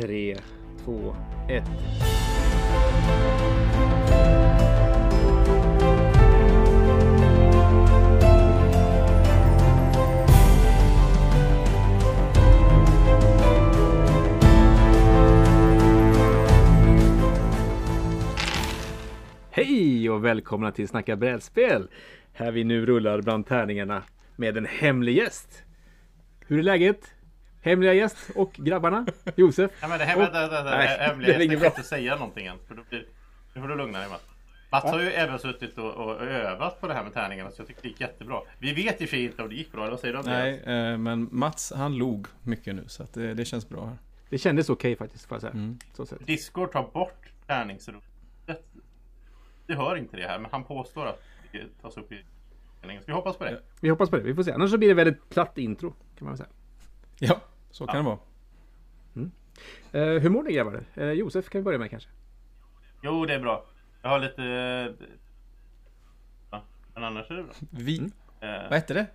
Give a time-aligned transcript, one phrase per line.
[0.00, 0.36] Tre,
[0.84, 1.16] två,
[1.48, 1.64] ett.
[19.50, 21.88] Hej och välkomna till Snacka brädspel!
[22.32, 24.02] Här vi nu rullar bland tärningarna
[24.36, 25.64] med en hemlig gäst.
[26.46, 27.17] Hur är läget?
[27.68, 29.06] Hemliga gäst och grabbarna?
[29.36, 29.70] Josef?
[29.80, 30.70] Ja, men det här, Och- Nej, vänta.
[30.70, 31.70] det Hemliga är inget jag bra.
[31.70, 32.58] kan inte säga någonting än.
[32.68, 33.06] För då blir,
[33.54, 34.22] nu får du lugna dig Mats.
[34.70, 37.66] Mats har ju även suttit och, och övat på det här med tärningarna så jag
[37.66, 38.40] tyckte det gick jättebra.
[38.58, 40.18] Vi vet i och för sig inte om det gick bra, eller vad säger du
[40.18, 40.60] Andreas?
[40.66, 43.98] Nej, eh, men Mats han log mycket nu så att det, det känns bra här.
[44.30, 45.52] Det kändes okej faktiskt får jag säga.
[45.52, 45.78] Mm.
[45.92, 46.26] Så sett.
[46.26, 48.04] Discord tar bort tärningsrummet.
[49.66, 51.22] Vi hör inte det här, men han påstår att
[51.52, 52.24] det tas upp i
[53.06, 53.60] vi hoppas på det?
[53.80, 54.52] Vi hoppas på det, vi får se.
[54.52, 55.90] Annars så blir det väldigt platt intro.
[55.90, 56.48] Kan man väl säga.
[57.18, 58.18] Ja, så kan det vara.
[59.92, 60.84] Eh, hur mår ni grabbar?
[60.94, 62.08] Eh, Josef kan vi börja med kanske?
[63.02, 63.64] Jo, det är bra.
[64.02, 64.42] Jag har lite...
[64.44, 65.06] eh,
[66.50, 66.62] Ja,
[66.94, 67.52] men annars är det bra.
[67.70, 67.98] Vi...
[67.98, 68.10] Mm.
[68.40, 69.06] Eh, Vad hette det?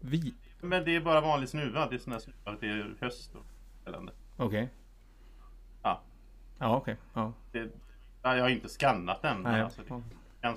[0.00, 0.34] Vi...
[0.60, 1.88] Men det är bara vanlig snuva.
[1.88, 2.56] Det är sån här snuva.
[2.60, 3.44] Det är höst och
[3.88, 4.12] elände.
[4.36, 4.68] Okej.
[5.82, 6.00] Ja.
[6.58, 6.96] Ja, okej.
[7.14, 7.32] Ja.
[7.52, 7.68] Det,
[8.22, 9.42] ja, jag har inte skannat den.
[9.42, 10.02] Nej, alltså, det
[10.42, 10.56] ja.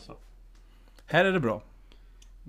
[1.05, 1.61] Här är det bra.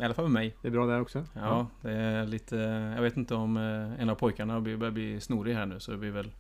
[0.01, 0.57] I alla fall med mig.
[0.63, 1.25] Det är bra där också?
[1.33, 2.57] Ja, det är lite...
[2.97, 5.99] Jag vet inte om eh, en av pojkarna börjar bli snorig här nu så det
[5.99, 6.31] blir väl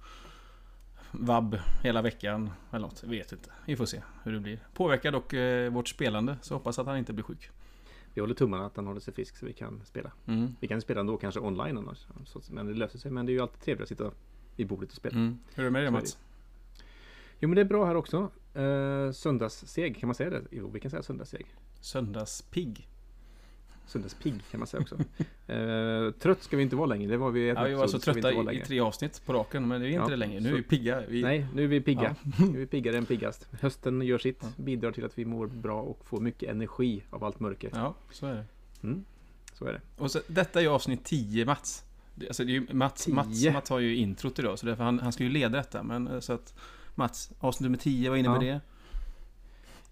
[1.10, 3.02] vabb hela veckan eller något.
[3.02, 3.50] Jag vet inte.
[3.66, 4.58] Vi får se hur det blir.
[4.74, 7.50] Påverkar dock eh, vårt spelande så hoppas att han inte blir sjuk.
[8.14, 10.12] Vi håller tummarna att han håller sig frisk så vi kan spela.
[10.26, 10.56] Mm.
[10.60, 12.06] Vi kan spela ändå kanske online annars.
[12.50, 13.10] Men det löser sig.
[13.10, 14.10] Men det är ju alltid trevligt att sitta
[14.56, 15.16] vid bordet och spela.
[15.16, 15.38] Mm.
[15.54, 16.18] Hur är det med dig Mats?
[17.40, 18.30] Jo men det är bra här också.
[18.56, 20.42] Uh, söndagsseg, kan man säga det?
[20.50, 21.46] Jo, vi kan säga söndagsseg.
[21.80, 22.88] Söndagspigg.
[23.86, 24.98] Söndagspigg kan man säga också.
[25.46, 27.10] Eh, trött ska vi inte vara längre.
[27.10, 29.80] Det var vi Ja, vi var så trötta i, i tre avsnitt på raken men
[29.80, 30.40] det är inte Ja, det längre.
[30.40, 31.02] Nu så- är vi pigga.
[31.08, 31.22] Vi...
[31.22, 32.16] Nej, nu är vi pigga.
[32.22, 32.44] Ja.
[32.44, 33.48] Nu är vi piggare än piggast.
[33.60, 34.38] Hösten gör sitt.
[34.42, 34.48] Ja.
[34.56, 37.70] Bidrar till att vi mår bra och får mycket energi av allt mörker.
[37.74, 38.44] Ja, så är det.
[38.82, 39.04] Mm,
[39.52, 39.80] så är det.
[40.02, 41.84] Och så, detta är avsnitt 10 Mats.
[42.26, 43.52] Alltså det är Mats, Mats, 10.
[43.52, 45.82] Mats har ju introt idag så därför han, han ska ju leda detta.
[45.82, 46.54] Men eh, så att
[46.94, 48.52] Mats, avsnitt nummer 10, vad innebär Ja.
[48.54, 48.60] det?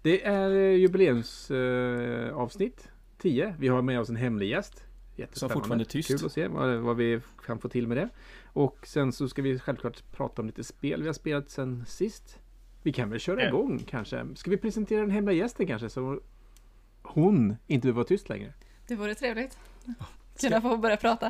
[0.01, 2.87] Det är jubileumsavsnitt eh, avsnitt
[3.23, 3.55] 10.
[3.59, 4.83] Vi har med oss en hemlig gäst.
[5.15, 5.53] Jättespännande.
[5.53, 6.07] fortfarande är tyst.
[6.09, 8.09] Kul att se vad, vad vi kan få till med det.
[8.45, 12.39] Och sen så ska vi självklart prata om lite spel vi har spelat sen sist.
[12.83, 13.47] Vi kan väl köra Ja.
[13.47, 14.25] igång kanske.
[14.35, 15.89] Ska vi presentera den hemliga gästen kanske?
[15.89, 16.19] Så
[17.03, 18.53] hon inte behöver vara tyst längre.
[18.87, 19.57] Det vore trevligt.
[20.39, 21.27] Kunna få börja prata.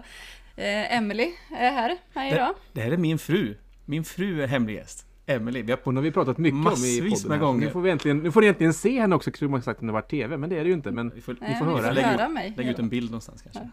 [0.55, 2.53] Eh, Emily är här, här Det- idag.
[2.73, 3.55] Det här är min fru.
[3.85, 5.07] Min fru är hemlig gäst.
[5.25, 5.61] Emily.
[5.61, 7.29] Vi har Hon har vi pratat mycket om i Massvis podden.
[7.29, 7.65] med gånger.
[7.65, 9.31] Nu får, vi äntligen, nu får ni äntligen se henne också.
[9.31, 10.91] Skulle man sagt att det var TV, men det är det ju inte.
[10.91, 11.81] Men vi får, Nej, får vi höra.
[11.87, 12.53] får Lägg ut- höra mig.
[12.57, 13.59] lägga ut en bild någonstans kanske.
[13.61, 13.69] Ja.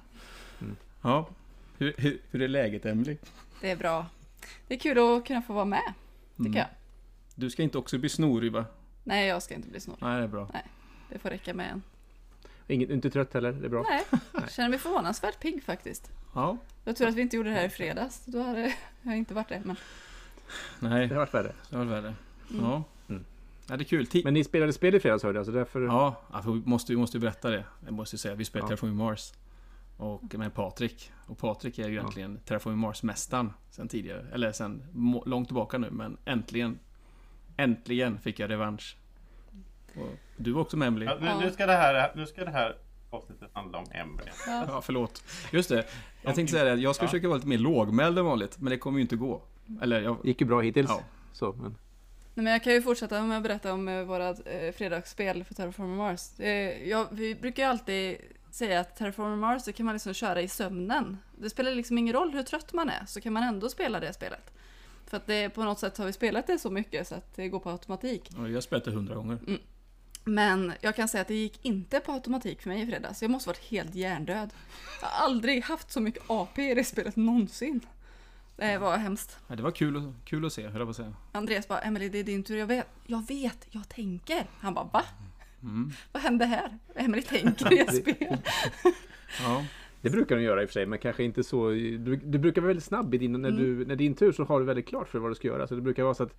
[0.60, 0.76] Mm.
[1.02, 1.28] Ja.
[1.78, 3.16] Hur, hur, hur är läget Emily?
[3.60, 4.06] Det är bra.
[4.68, 5.92] Det är kul att kunna få vara med,
[6.36, 6.58] tycker Mm.
[6.58, 6.66] jag.
[7.34, 8.64] Du ska inte också bli snorig va?
[9.04, 9.96] Nej, jag ska inte bli snål.
[10.00, 10.48] Nej, det är bra.
[11.12, 11.82] Det får räcka med en.
[12.68, 13.52] inget, inte trött heller.
[13.52, 13.84] Det är bra.
[13.90, 14.02] Nej,
[14.32, 16.10] jag känner mig förvånansvärt pigg faktiskt.
[16.34, 16.56] Ja.
[16.84, 18.22] Jag tror att vi inte gjorde det här i fredags.
[18.26, 19.62] Då hade jag inte varit det.
[19.64, 19.76] Men
[20.80, 21.52] Nej, Det har varit värre.
[21.70, 22.14] det var värre.
[22.50, 22.64] Mm.
[22.64, 22.82] Ja.
[23.08, 23.24] Mm.
[23.68, 24.04] ja, det är kul.
[24.06, 25.80] Ti- Men ni spelade spel i fredags hörde jag, så därför...
[25.80, 27.64] Ja, ja, för vi måste, vi måste ju berätta det.
[27.84, 28.68] Jag måste säga, vi spelar Ja.
[28.68, 29.32] Terraforming Mars.
[29.96, 31.12] Och med Patrik.
[31.26, 32.00] Och Patrik är ju Ja.
[32.00, 34.26] egentligen Terraforming Mars-mästaren sen tidigare.
[34.32, 34.82] Eller sen
[35.26, 36.78] långt tillbaka nu, men äntligen.
[37.56, 38.96] Äntligen fick jag revansch.
[39.96, 41.06] Och du var också med Emily.
[41.06, 41.40] Ja, nu, Ja.
[41.40, 42.76] nu, ska det här, nu ska det här
[43.10, 44.28] avsnittet handla om Emily.
[44.46, 45.24] ja, Ja, förlåt.
[45.52, 45.86] Just det.
[46.22, 47.08] Jag tänkte säga det, jag ska Ja.
[47.08, 49.42] försöka vara lite mer lågmäld än vanligt, men det kommer ju inte gå.
[49.82, 50.16] Eller, jag...
[50.24, 50.90] Gick ju bra hittills.
[50.90, 51.02] Ja.
[51.32, 51.76] Så, men...
[52.34, 55.54] Nej, men jag kan ju fortsätta med att berätta om eh, våra eh, fredagsspel för
[55.54, 56.40] Terraforming Mars.
[56.40, 58.16] Eh, ja, vi brukar ju alltid
[58.50, 61.18] säga att Terraforming Mars det kan man liksom köra i sömnen.
[61.38, 64.12] Det spelar liksom ingen roll hur trött man är så kan man ändå spela det
[64.12, 64.50] spelet.
[65.06, 67.48] För att det, på något sätt har vi spelat det så mycket så att det
[67.48, 68.30] går på automatik.
[68.36, 69.38] Ja, Jag har spelat det hundra gånger.
[70.24, 73.22] Men jag kan säga att det gick inte på automatik för mig i fredags.
[73.22, 74.50] Jag måste varit helt hjärndöd.
[75.00, 77.80] Jag har aldrig haft så mycket AP i det spelet någonsin.
[78.60, 79.38] Det var hemskt.
[79.48, 81.14] Ja, det var kul, att- kul att se, höll jag på att säga.
[81.32, 82.56] Andreas bara, Emily det är din tur.
[82.58, 84.46] Jag vet, jag vet, jag tänker.
[84.58, 85.02] Han bara, va?
[85.62, 85.90] Mm.
[86.12, 86.78] Vad hände här?
[86.94, 88.36] Emily tänker i spel.
[89.42, 89.64] Ja.
[90.02, 91.68] Det brukar de göra i och för sig, men kanske inte så.
[91.70, 93.62] Du, du brukar vara väldigt snabb i din, när, Mm.
[93.62, 95.66] du, när din tur så har du väldigt klart för vad du ska göra.
[95.66, 96.34] Så det brukar vara så att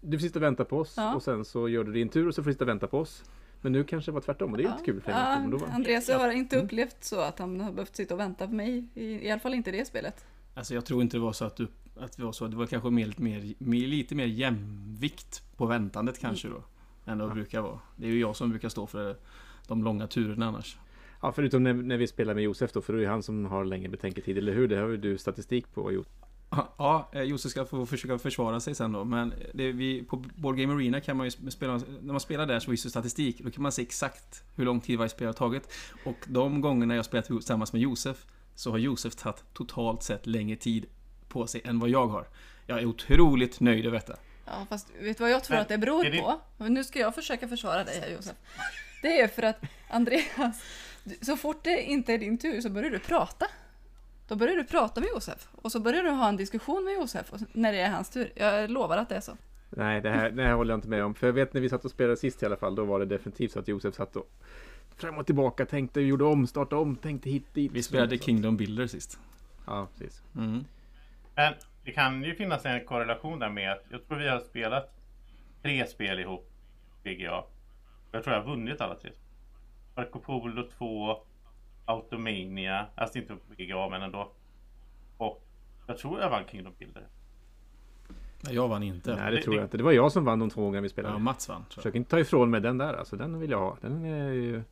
[0.00, 1.14] du får sitta och vänta på oss Ja.
[1.14, 2.98] och sen så gör du din tur och så får du sitta och vänta på
[2.98, 3.24] oss.
[3.60, 5.68] Men nu kanske det var tvärtom och det är ju inte kul för Ja, var-
[5.68, 6.66] Andreas har inte Mm.
[6.66, 8.84] upplevt så att han har behövt sitta och vänta på mig.
[8.94, 10.24] I, i alla fall inte i det spelet.
[10.60, 11.68] Alltså jag tror inte det var så att du...
[11.96, 12.46] Att det var så.
[12.46, 16.62] Det var kanske mer, lite, mer, mer, lite mer jämvikt på väntandet kanske då.
[17.04, 17.30] Än det Ja.
[17.34, 17.78] brukar vara.
[17.96, 19.16] Det är ju jag som brukar stå för
[19.66, 20.76] de långa turerna annars.
[21.22, 23.44] Ja, förutom när, när vi spelar med Josef då, för det är ju han som
[23.46, 24.68] har längre betänketid, eller hur?
[24.68, 26.08] Det har ju du statistik på gjort.
[26.78, 29.04] Ja, eh, Josef ska få försöka försvara sig sen då.
[29.04, 31.80] Men det, vi, på Board Game Arena kan man ju spela...
[32.02, 33.40] När man spelar där så finns det statistik.
[33.44, 35.72] Då kan man se exakt hur lång tid varje spel har tagit.
[36.04, 38.26] Och de gångerna jag spelat tillsammans med Josef
[38.60, 40.86] så har Josef tagit totalt sett längre tid
[41.28, 42.26] på sig än vad jag har.
[42.66, 44.16] Jag är otroligt nöjd över detta.
[44.46, 46.40] Ja, fast vet du vad jag tror att det beror är det- på?
[46.68, 48.36] Nu ska jag försöka försvara dig här Josef.
[49.02, 49.60] Det är för att
[49.90, 50.62] Andreas,
[51.22, 53.46] så fort det inte är din tur så börjar du prata.
[54.28, 57.32] Då börjar du prata med Josef och så börjar du ha en diskussion med Josef
[57.52, 58.32] när det är hans tur.
[58.34, 59.32] Jag lovar att det är så.
[59.70, 61.14] Nej, det här, det här håller jag inte med om.
[61.14, 63.06] För jag vet när vi satt och spelade sist i alla fall, då var det
[63.06, 64.30] definitivt så att Josef satt och
[65.00, 67.72] fram och tillbaka, tänkte, gjorde om, startade om, tänkte hit, dit.
[67.72, 69.20] Vi spelade Kingdom Builder sist.
[69.66, 70.22] Ja, precis.
[70.36, 70.64] Mm.
[71.34, 71.54] Men
[71.84, 74.94] det kan ju finnas en korrelation där med att jag tror vi har spelat
[75.62, 76.50] tre spel ihop,
[77.02, 77.42] PGA.
[78.12, 79.10] Jag tror jag har vunnit alla tre.
[79.96, 81.22] Marco Polo 2,
[81.84, 84.32] Automania, alltså inte på PGA men ändå.
[85.16, 85.42] Och
[85.86, 87.06] jag tror jag vann Kingdom Builder.
[88.40, 89.16] Nej, jag vann inte.
[89.16, 89.76] Nej, det Det- tror jag inte.
[89.76, 91.14] Det var jag som vann de två gånger vi spelade.
[91.14, 91.64] Ja, Mats vann.
[91.74, 93.16] Försök inte ta ifrån mig den där alltså.
[93.16, 93.76] Den vill jag ha.
[93.80, 94.62] Den är ju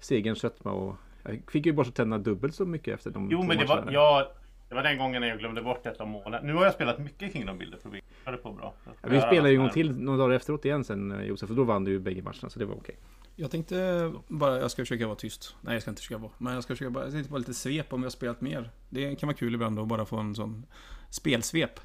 [0.00, 3.58] segerns sötma och jag fick ju borsta tänderna dubbelt så mycket efter de Jo men
[3.58, 4.32] det var, ja,
[4.68, 6.46] det var den gången jag glömde bort ett av målen.
[6.46, 8.74] Nu har jag spelat mycket Kingdom Builder för vi hade på bra.
[8.84, 11.56] Ja, vi spelade ju en gång till några dagar efteråt igen sen eh, Josef och
[11.56, 12.96] då vann du ju bägge matcherna så det var okej.
[13.36, 15.56] Jag tänkte bara, jag ska försöka vara tyst.
[15.60, 16.32] Nej, jag ska inte försöka vara.
[16.38, 18.70] Men jag ska försöka bara, jag tänkte bara lite svep om vi har spelat mer.
[18.88, 20.66] Det kan vara kul ibland att bara få en sån
[21.10, 21.80] spelsvep.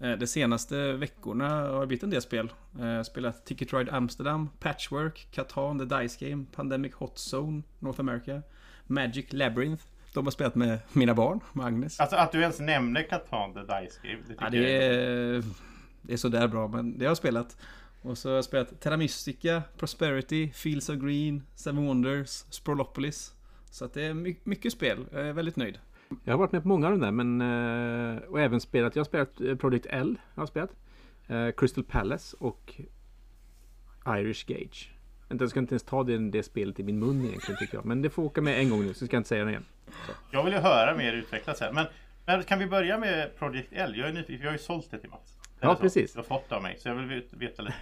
[0.00, 2.52] Eh, De senaste veckorna har det blivit en del spel.
[2.80, 8.42] Eh, Spelat Ticket Ride Amsterdam, Patchwork, Catan, The Dice Game, Pandemic Hot Zone, North America,
[8.86, 9.84] Magic Labyrinth.
[10.14, 12.00] De har spelat med mina barn, med Agnes.
[12.00, 14.18] Alltså att du ens nämner Catan The Dice Game.
[14.28, 15.42] Det Ja, det är,
[16.02, 17.56] det är sådär bra, men det har jag spelat.
[18.02, 23.32] Och så har jag spelat Terra Mystica, Prosperity, Fields of Green, Seven Wonders, Sprolopolis.
[23.70, 25.06] Så att det är my- mycket spel.
[25.12, 25.78] Jag är väldigt nöjd.
[26.24, 27.40] Jag har varit med på många av de där men
[28.16, 28.96] eh, och även spelat.
[28.96, 30.18] Jag har spelat eh, Project L.
[30.34, 30.70] Jag har spelat.
[31.26, 32.74] Eh, Crystal Palace och
[34.06, 34.94] Irish Gage.
[35.28, 37.84] Vänta, Jag ska inte ens ta det, det spelet i min mun egentligen tycker jag.
[37.84, 39.64] Men det får åka med en gång nu så ska jag inte säga det igen.
[40.30, 41.72] Jag vill ju höra mer utvecklas här.
[41.72, 41.86] Men,
[42.26, 43.94] men kan vi börja med Project L?
[43.96, 45.38] Jag är nyfiken, jag har ju sålt det till Mats.
[45.60, 45.80] Ja, Eller så.
[45.80, 46.12] precis.
[46.12, 47.74] Du har fått det av mig, så jag vill veta- lite.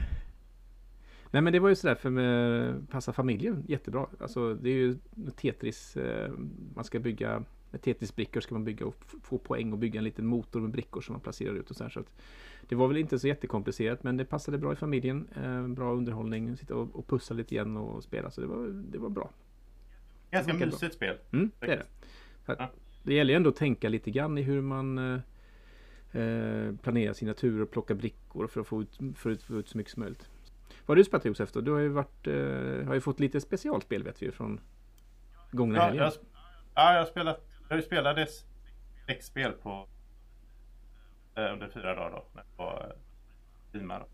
[1.30, 4.06] Nej men det var ju sådär för med passa familjen jättebra.
[4.20, 4.98] Alltså det är ju
[5.36, 5.96] Tetris.
[6.74, 10.26] Man ska bygga med Tetris-brickor ska man bygga och få poäng och bygga en liten
[10.26, 11.90] motor med brickor som man placerar ut och så här.
[11.90, 12.12] Så att
[12.68, 15.28] det var väl inte så jättekomplicerat men det passade bra i familjen.
[15.42, 18.30] Eh, bra underhållning, sitta och, och pussa lite igen och spela.
[18.30, 19.30] Så det var, det var bra.
[20.30, 20.74] Ganska Funkar bra.
[20.74, 21.16] mysigt spel.
[21.32, 21.84] Mm, det är det.
[22.46, 22.70] Så att, Ja.
[23.02, 25.20] det gäller ju ändå att tänka lite grann i hur man eh,
[26.22, 29.68] eh, planerar sina turer och plocka brickor för att få ut, för att få ut
[29.68, 30.28] så mycket som möjligt.
[30.86, 31.60] Vad har du spelat Josef då?
[31.60, 34.60] Du har ju, varit, eh, har ju fått lite specialspel vet vi ju från
[35.50, 36.02] gångna Ja, helgen.
[36.04, 36.12] jag,
[36.74, 37.47] ja, jag har spelat.
[37.68, 38.44] Det spelades
[39.06, 39.88] sex spel på
[41.34, 42.24] eh, under fyra dagar då.
[42.32, 44.06] När jag var eh, teamar.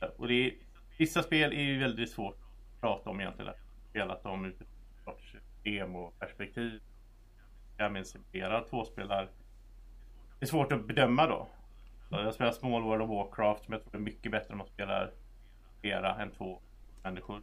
[0.00, 0.54] Eh, och det är,
[0.98, 3.46] vissa spel är ju väldigt svårt att prata om egentligen.
[3.46, 4.68] Jag har spelat dem utifrån
[4.98, 6.82] ett sorts emo-perspektiv.
[7.76, 9.28] Jag minns flera tvåspelar.
[10.38, 11.48] Det är svårt att bedöma då.
[12.08, 14.66] Så jag spelar Small World of Warcraft som jag tror är mycket bättre om man
[14.66, 15.12] spelar
[15.80, 16.60] flera än två
[17.02, 17.42] människor.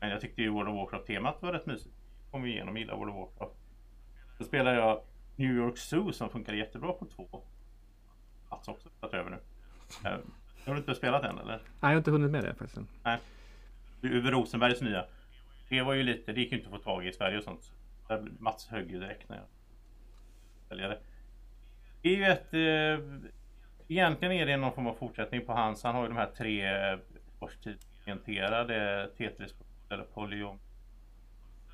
[0.00, 1.94] Men jag tyckte ju World of Warcraft-temat var rätt mysigt.
[2.30, 3.57] Kom vi igenom, gillar World of Warcraft.
[4.38, 5.00] Så spelar jag
[5.36, 7.42] New York Zoo som funkar jättebra på två.
[8.50, 9.38] Mats också tagit över nu.
[10.04, 10.16] Eh,
[10.66, 11.52] Har du inte spelat än eller?
[11.56, 12.76] Nej, jag har inte hunnit med det faktiskt.
[13.04, 13.18] än.
[14.02, 15.04] Uwe Rosenbergs nya.
[15.68, 17.44] Det var ju lite, det gick ju inte att få tag i i Sverige och
[17.44, 17.72] sånt.
[18.08, 19.46] Där Mats högg ju direkt när jag
[20.68, 20.98] säljer det.
[22.08, 22.54] Är ju ett...
[22.54, 23.04] Eh,
[23.88, 25.82] egentligen är det någon form av fortsättning på hans.
[25.82, 26.98] Han har ju de här tre eh,
[27.40, 29.54] årstidsorienterade Tetris
[29.90, 30.58] eller Polygon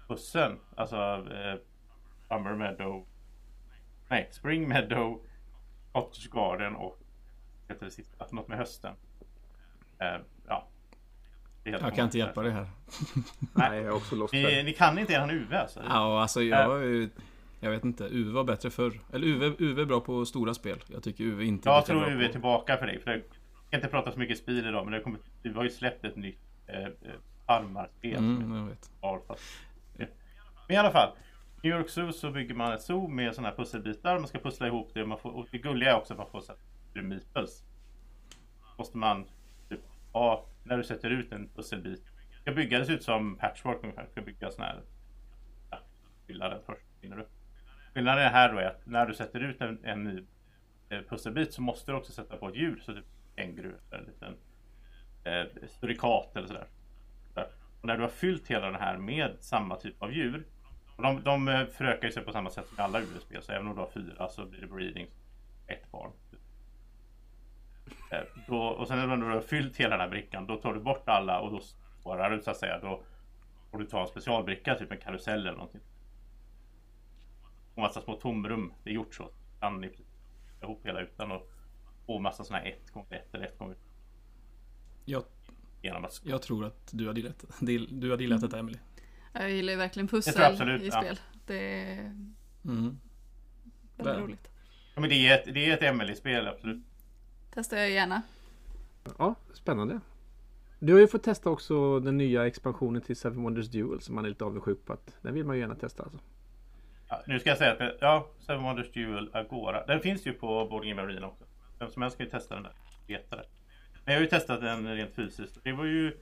[0.09, 0.59] bussen.
[0.77, 0.97] Alltså
[1.33, 1.55] eh,
[2.29, 3.07] Summer Meadow.
[4.09, 5.21] Nej, Spring Meadow.
[5.93, 6.99] Cottage Garden och
[7.69, 8.95] heter det sista, alltså något med hösten.
[9.99, 10.69] Eh, ja.
[11.65, 12.67] Jag kan inte hjälpa dig här.
[13.55, 15.81] Nej, jag är också lost Ni, ni kan inte eran UV alltså?
[15.89, 16.79] Ja, alltså jag...
[16.83, 17.11] är ju-
[17.61, 18.05] Jag vet inte.
[18.05, 19.01] Uwe var bättre förr.
[19.13, 20.79] Eller Uwe, Uwe är bra på stora spel.
[20.87, 22.33] Jag tycker Uwe inte Jag tror UV är på...
[22.33, 23.01] tillbaka för dig.
[23.01, 23.23] För jag
[23.67, 26.17] ska inte prata så mycket spel idag men det kommer, du har ju släppt ett
[26.17, 26.91] nytt eh, eh,
[27.47, 28.17] armarspel.
[28.17, 28.91] som Mm, jag vet.
[30.69, 31.17] Men i alla fall.
[31.65, 34.19] New York Zoo så bygger man ett zoo med sådana här pusselbitar.
[34.19, 35.07] Man ska pussla ihop det.
[35.07, 36.61] Man får, och det gulliga är också att man får sätta
[36.95, 37.65] ut meeples.
[38.79, 39.25] Måste man
[39.69, 39.81] typ,
[40.13, 42.05] ha, när du sätter ut en pusselbit.
[42.05, 44.05] Det ska bygga det ser ut som patchwork ungefär.
[44.05, 44.83] Du ska bygga sådana här.
[45.71, 45.79] Ja,
[46.27, 46.87] fylla den först.
[47.01, 47.27] Du.
[47.95, 50.25] Skillnaden här då är att när du sätter ut en, en ny
[50.89, 52.83] eh, pusselbit så måste du också sätta på ett djur.
[52.85, 53.07] Så typ
[53.37, 54.37] känguru eller en liten
[55.25, 56.67] eh, surikat eller sådär.
[57.35, 57.41] Så
[57.81, 60.47] Och när du har fyllt hela den här med samma typ av djur.
[60.97, 63.43] Och de, de eh, förökar sig på samma sätt som alla UV-spel.
[63.43, 65.07] Så även om du har fyra så blir det breeding.
[65.67, 66.11] ett barn.
[68.11, 70.81] Eh, Då, och sen när du har fyllt hela den här brickan då tar du
[70.81, 71.61] bort alla och då
[72.01, 72.79] spårar du så att säga.
[72.81, 73.01] Då
[73.71, 75.81] får du ta en specialbricka, typ en karusell eller någonting.
[77.75, 78.73] Och massa små tomrum.
[78.85, 79.31] Det är gjort så.
[79.61, 79.91] Kan ni
[80.63, 81.51] ihop hela ytan och
[82.07, 83.77] få massa sådana här 1 gånger 1 eller 1 gånger
[85.05, 85.25] Jag,
[85.83, 87.45] genom att jag tror att du har gillat,
[87.91, 88.79] du har gillat detta Emily.
[89.39, 91.01] Jag gillar ju verkligen pussel absolut, i ja.
[91.03, 91.19] spel.
[91.47, 91.99] Det är
[92.65, 92.99] Mm.
[93.97, 94.21] väldigt Väl.
[94.21, 94.51] roligt.
[94.95, 96.85] Ja, men det är ett, det är ett Emily-spel, absolut.
[97.55, 98.23] Testar jag gärna.
[99.19, 100.01] Ja, spännande.
[100.79, 104.25] Du har ju fått testa också den nya expansionen till Seven Wonders Duel som man
[104.25, 106.19] är lite avundsjuk på att den vill man ju gärna testa alltså.
[107.09, 109.87] Ja, nu ska jag säga att ja, Seven Wonders Duel Agora.
[109.87, 111.45] Den finns ju på Board Game Arena också.
[111.79, 112.73] Vem som helst ska ju testa den där.
[113.07, 113.45] Veta det.
[114.05, 115.59] Men jag har ju testat den rent fysiskt.
[115.63, 116.17] Det var ju...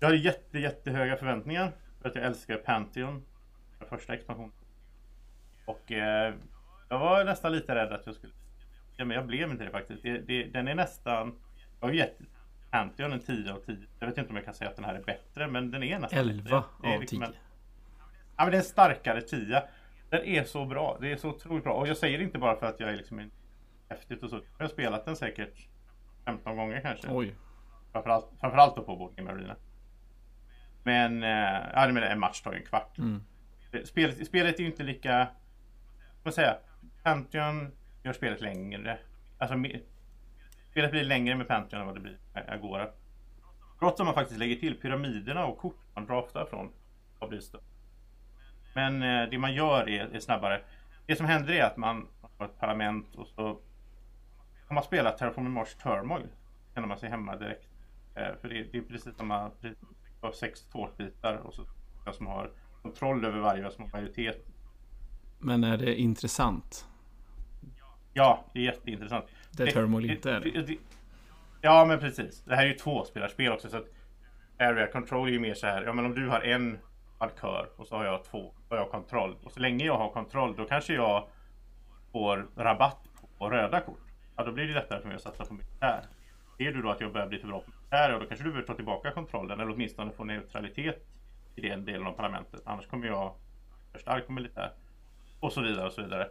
[0.00, 1.72] Jag hade jätte, jättehöga förväntningar.
[2.02, 3.24] För att jag älskar Pantheon.
[3.78, 4.52] Den första expansionen.
[5.64, 6.34] Och eh,
[6.88, 8.32] jag var nästan lite rädd att jag skulle...
[8.96, 10.02] Ja, men jag blev inte det faktiskt.
[10.02, 11.34] Det, det, den är nästan...
[11.80, 12.18] Jag har ju gett
[12.70, 13.76] Pantheon en 10 av 10.
[14.00, 15.98] Jag vet inte om jag kan säga att den här är bättre, men den är
[15.98, 16.62] nästan 11 bättre.
[16.82, 17.26] Det av liksom 10.
[17.26, 17.34] en-
[18.36, 19.62] Ja men det är en starkare tia.
[20.10, 20.98] Den är så bra.
[21.00, 21.72] Det är så otroligt bra.
[21.74, 23.30] Och jag säger det inte bara för att jag är liksom en
[23.88, 24.40] häftigt och så.
[24.58, 25.68] Jag har spelat den säkert
[26.24, 27.08] 15 gånger kanske.
[27.10, 27.34] Oj.
[27.92, 29.56] Framförallt, framförallt då på Board Game Arena.
[30.88, 32.98] Men, eh, ja menar en match tar ju en kvart.
[32.98, 33.22] Mm.
[33.84, 35.28] Spelet, spelet är ju inte lika, vad
[36.22, 36.56] man säga,
[37.02, 38.98] Pantheon gör spelet längre.
[39.38, 39.56] Alltså
[40.70, 42.88] spelet blir längre med Pantheon än vad det blir med Agora.
[43.78, 46.72] Trots att man faktiskt lägger till pyramiderna och kort man draftar från
[47.18, 47.62] har blivit större.
[48.74, 50.60] Men eh, det man gör är, är snabbare.
[51.06, 53.42] Det som händer är att man har ett parlament och så
[54.68, 56.28] har man spelat Terraforming Mars Turmoil
[56.74, 57.68] känner man sig hemma direkt.
[58.14, 59.74] Eh, för det, det är precis samma, det
[60.20, 61.62] har sex tårtbitar och så
[62.04, 62.50] jag som har
[62.82, 64.46] kontroll över varje, jag som har majoritet.
[65.38, 66.88] Men är det intressant?
[68.12, 69.24] Ja, det är jätteintressant.
[69.50, 70.76] Det Turmoil inte är det.
[71.60, 72.42] Ja, men precis.
[72.44, 73.68] Det här är ju tvåspelarspel också.
[73.68, 73.86] Så att
[74.58, 75.82] Area Control är ju mer så här.
[75.82, 76.78] Ja, men om du har en
[77.20, 78.52] markör och så har jag två.
[78.68, 79.36] Har jag kontroll.
[79.42, 81.28] Och så länge jag har kontroll då kanske jag
[82.12, 83.08] får rabatt
[83.38, 84.00] på röda kort.
[84.36, 86.02] Ja, då blir det lättare för mig att satsa på militär.
[86.56, 88.50] Ser du då att jag börjar bli för bra på militär, ja, då kanske du
[88.50, 91.06] behöver ta tillbaka kontrollen eller åtminstone få neutralitet
[91.56, 92.60] i den delen av parlamentet.
[92.64, 93.34] Annars kommer jag
[93.92, 94.72] för stark på militär.
[95.40, 96.30] Och så vidare och så vidare.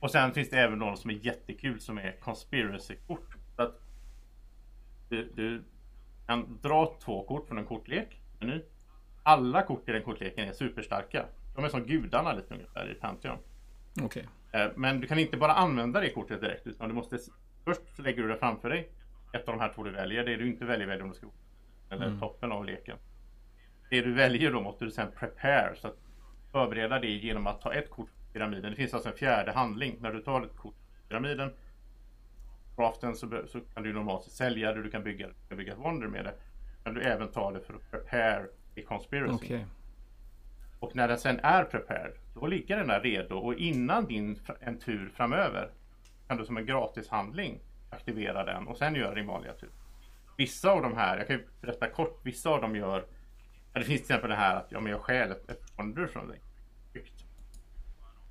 [0.00, 3.36] Och sen finns det även något som är jättekul som är conspiracy-kort.
[3.56, 3.80] Så att
[5.08, 5.62] du, du
[6.26, 8.20] kan dra två kort från en kortlek.
[8.40, 8.62] Meny.
[9.22, 11.26] Alla kort i den kortleken är superstarka.
[11.54, 13.38] De är som gudarna lite ungefär i Pantheon.
[14.02, 14.28] Okej.
[14.52, 17.18] Eh, Men du kan inte bara använda det kortet direkt utan du måste
[17.64, 18.88] Först lägger du det framför dig.
[19.32, 20.24] Ett av de här två du väljer.
[20.24, 21.26] Det du inte väljer väljer du ska
[21.90, 22.96] Eller toppen av leken.
[23.90, 25.74] Det du väljer då måste du sen prepare.
[25.76, 25.96] Så att
[26.52, 28.70] förbereda det genom att ta ett kort i pyramiden.
[28.70, 29.96] Det finns alltså en fjärde handling.
[30.00, 31.52] När du tar ett kort i pyramiden.
[32.76, 34.82] Craften så, så kan du normalt sälja det.
[34.82, 36.34] Du kan bygga, du kan bygga ett wonder med det.
[36.84, 39.34] Men du även ta det för att prepare i conspiracy.
[39.34, 39.66] Okej.
[40.80, 44.78] Och när den sen är prepared, då ligger den där redo och innan din en
[44.78, 45.70] tur framöver
[46.28, 49.66] kan du som en gratishandling aktivera den och sen göra din vanliga tur.
[49.66, 49.76] Typ.
[50.36, 53.04] Vissa av de här, jag kan ju berätta kort, vissa av dem gör
[53.72, 56.28] Det finns till exempel det här att ja, men jag stjäl ett, ett wonder från
[56.28, 56.40] dig.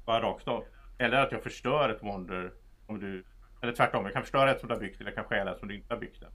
[0.06, 0.64] Bara rakt av.
[0.98, 2.52] Eller att jag förstör ett wonder
[2.88, 3.24] om du
[3.62, 5.60] Eller tvärtom, jag kan förstöra ett som du har byggt eller jag kan stjäla ett
[5.60, 6.32] som du inte har byggt än.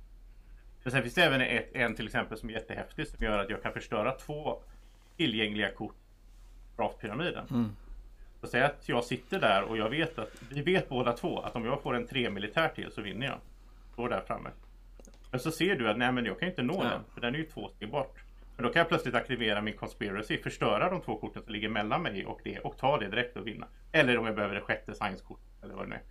[0.83, 3.51] Men sen finns det även ett, en till exempel som är jättehäftig som gör att
[3.51, 4.63] jag kan förstöra två
[5.17, 5.97] tillgängliga kort
[6.77, 7.47] Draftpyramiden.
[7.51, 7.77] Mm.
[8.43, 11.57] Så säg att jag sitter där och jag vet att vi vet båda två att
[11.57, 13.39] om jag får en tre militär till så vinner jag.
[13.93, 14.51] Står där framme.
[15.31, 16.85] Men så ser du att nej men jag kan inte nå Ja.
[16.91, 18.19] den för den är ju två steg bort.
[18.57, 22.03] Men då kan jag plötsligt aktivera min conspiracy, förstöra de två korten som ligger mellan
[22.03, 23.67] mig och det och ta det direkt och vinna.
[23.93, 26.03] Eller om jag behöver det sjätte science-kort eller vad det nu är.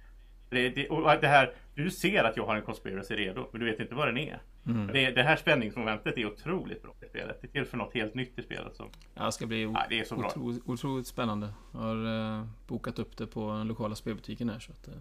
[0.52, 3.66] Det, det, och det här, du ser att jag har en conspiracy redo men du
[3.72, 4.42] vet inte vad den är.
[4.66, 4.88] Mm.
[4.88, 7.42] Det, det här spänningsmomentet är otroligt bra i spelet.
[7.42, 8.76] Det tillför något helt nytt i spelet.
[8.76, 10.28] Som, Ja, det ska bli o- ja, det är så bra.
[10.28, 11.54] otro, otroligt spännande.
[11.74, 14.60] Jag har eh, bokat upp det på den lokala spelbutiken här.
[14.60, 14.94] Så att, eh,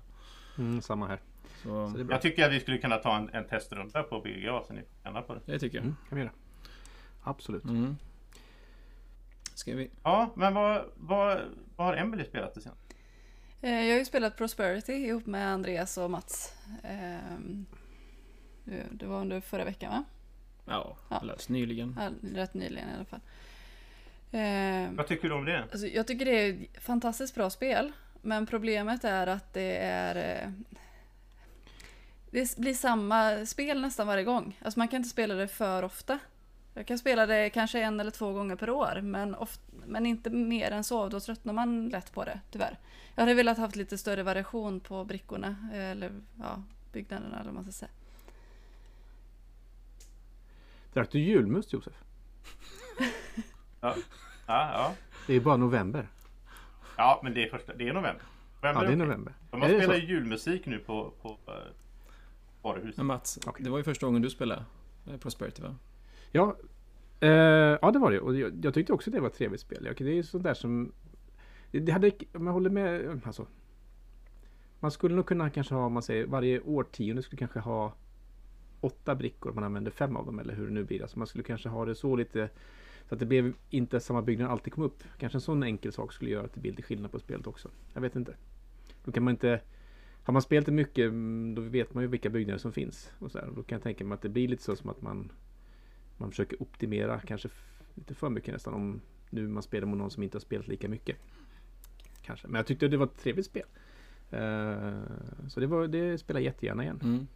[0.58, 1.20] Mm, samma här.
[1.62, 2.14] så, Så det är bra.
[2.14, 5.02] Jag tycker att vi skulle kunna ta en, en testrunda på BGA så ni får
[5.04, 5.40] känna på det.
[5.44, 5.84] det tycker jag.
[5.84, 6.32] Mm, kan vi göra.
[7.22, 7.64] Absolut.
[7.64, 7.96] Mm.
[9.54, 9.90] Ska vi...
[10.02, 11.40] Ja, men vad, vad,
[11.76, 12.72] vad har Emily spelat det sen?
[13.60, 16.54] Eh, Jag har ju spelat Prosperity ihop med Andreas och Mats.
[16.82, 17.66] Ehm,
[18.90, 20.04] det- var under förra veckan va?
[20.64, 21.16] Ja, Ja.
[21.16, 21.96] alldeles nyligen.
[21.98, 23.20] Ja, Rätt nyligen i alla fall.
[24.32, 25.62] Ehm, Vad tycker du om det?
[25.62, 27.92] Alltså, jag tycker det är ett fantastiskt bra spel.
[28.22, 30.42] Men problemet är att det är...
[30.44, 30.52] eh,
[32.30, 34.58] Det blir samma spel nästan varje gång.
[34.62, 36.18] Alltså man kan inte spela det för ofta.
[36.74, 39.00] Jag kan spela det kanske en eller två gånger per år.
[39.02, 41.08] Men oft, men inte mer än så.
[41.08, 42.78] Då tröttnar man lätt på det, tyvärr.
[43.20, 46.62] Jag hade velat haft lite större variation på brickorna, eller ja,
[46.92, 47.90] byggnaderna eller vad man ska säga.
[50.92, 51.92] Drack du julmust Josef?
[53.80, 53.94] Ja,
[54.46, 54.94] ja.
[55.26, 56.08] Det är bara november.
[56.96, 58.22] ja men det är, första, det är november.
[58.60, 59.34] Ja, november det är november.
[59.50, 61.54] De har spelat julmusik nu på, på uh,
[62.62, 62.96] varuhuset.
[62.96, 63.64] Men Mats, Okej.
[63.64, 64.64] det var ju första gången du spelade
[65.06, 65.76] eh, Prosperity va?
[66.32, 66.56] Ja,
[67.20, 67.30] eh,
[67.82, 68.20] ja det var det.
[68.20, 69.94] Och jag, jag tyckte också det var ett trevligt spel.
[69.98, 70.92] Det är sånt där som...
[71.70, 73.46] Det, hade, om jag håller med, alltså.
[74.80, 77.94] Man skulle nog kunna kanske ha, om man säger varje årtionde skulle kanske ha
[78.80, 79.52] åtta brickor.
[79.52, 81.02] Man använder fem av dem eller hur det nu blir.
[81.02, 82.50] Alltså man skulle kanske ha det så lite
[83.08, 85.02] så att det blev inte samma byggnad alltid kom upp.
[85.18, 87.68] Kanske en sån enkel sak skulle göra att det blir lite skillnad på spelet också.
[87.94, 88.34] Jag vet inte.
[89.04, 89.60] Då kan man inte
[90.22, 93.12] har man spelat det mycket mm, då vet man ju vilka byggnader som finns.
[93.18, 93.46] Och så här.
[93.56, 95.32] Då kan jag tänka mig att det blir lite så som att man
[96.16, 97.48] man försöker optimera kanske
[97.94, 99.00] lite för mycket nästan om
[99.30, 101.16] nu man spelar mot någon som inte har spelat lika mycket.
[102.30, 102.48] Kanske.
[102.48, 103.66] Men jag tyckte det var ett trevligt spel.
[104.30, 105.00] Eh,
[105.48, 107.00] så det, var, det spelar jag jättegärna igen.
[107.02, 107.26] Mm.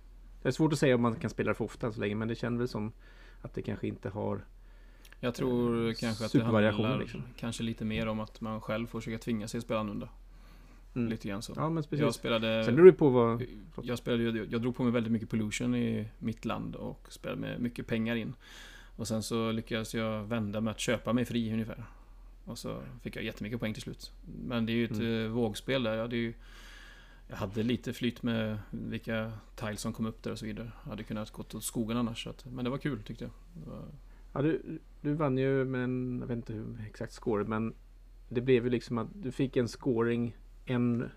[0.43, 2.29] Det är svårt att säga om man kan spela det för ofta så länge men
[2.29, 2.93] det känns väl som
[3.43, 4.45] att det kanske inte har
[5.21, 7.23] Jag tror Eh, kanske att det handlar liksom.
[7.37, 10.09] kanske lite mer om att man själv får försöka tvinga sig att spela annorlunda.
[10.95, 11.09] mm.
[11.09, 11.53] Lite grann så.
[11.57, 12.15] Ja men jag precis.
[12.15, 12.65] spelade...
[12.65, 13.45] Sen beror det på vad...
[13.83, 17.41] Jag spelade ju, jag drog på mig väldigt mycket pollution i mitt land och spelade
[17.41, 18.35] med mycket pengar in.
[18.97, 21.85] Och sen så lyckades jag vända med att köpa mig fri ungefär.
[22.45, 24.13] Och så fick jag jättemycket poäng till slut.
[24.45, 25.25] Men det är ju ett Mm.
[25.25, 25.95] eh, vågspel där.
[25.95, 26.35] Jag hade ju
[27.29, 30.71] jag hade lite flyt med vilka tiles som kom upp där och så vidare.
[30.85, 32.27] Jag hade kunnat gått åt skogen annars.
[32.27, 33.31] Att, men det var kul tyckte jag.
[33.73, 33.83] Var,
[34.33, 37.75] Ja, du, du vann ju med en, jag vet inte hur exakt score men
[38.29, 41.11] det blev ju liksom att du fick en scoring en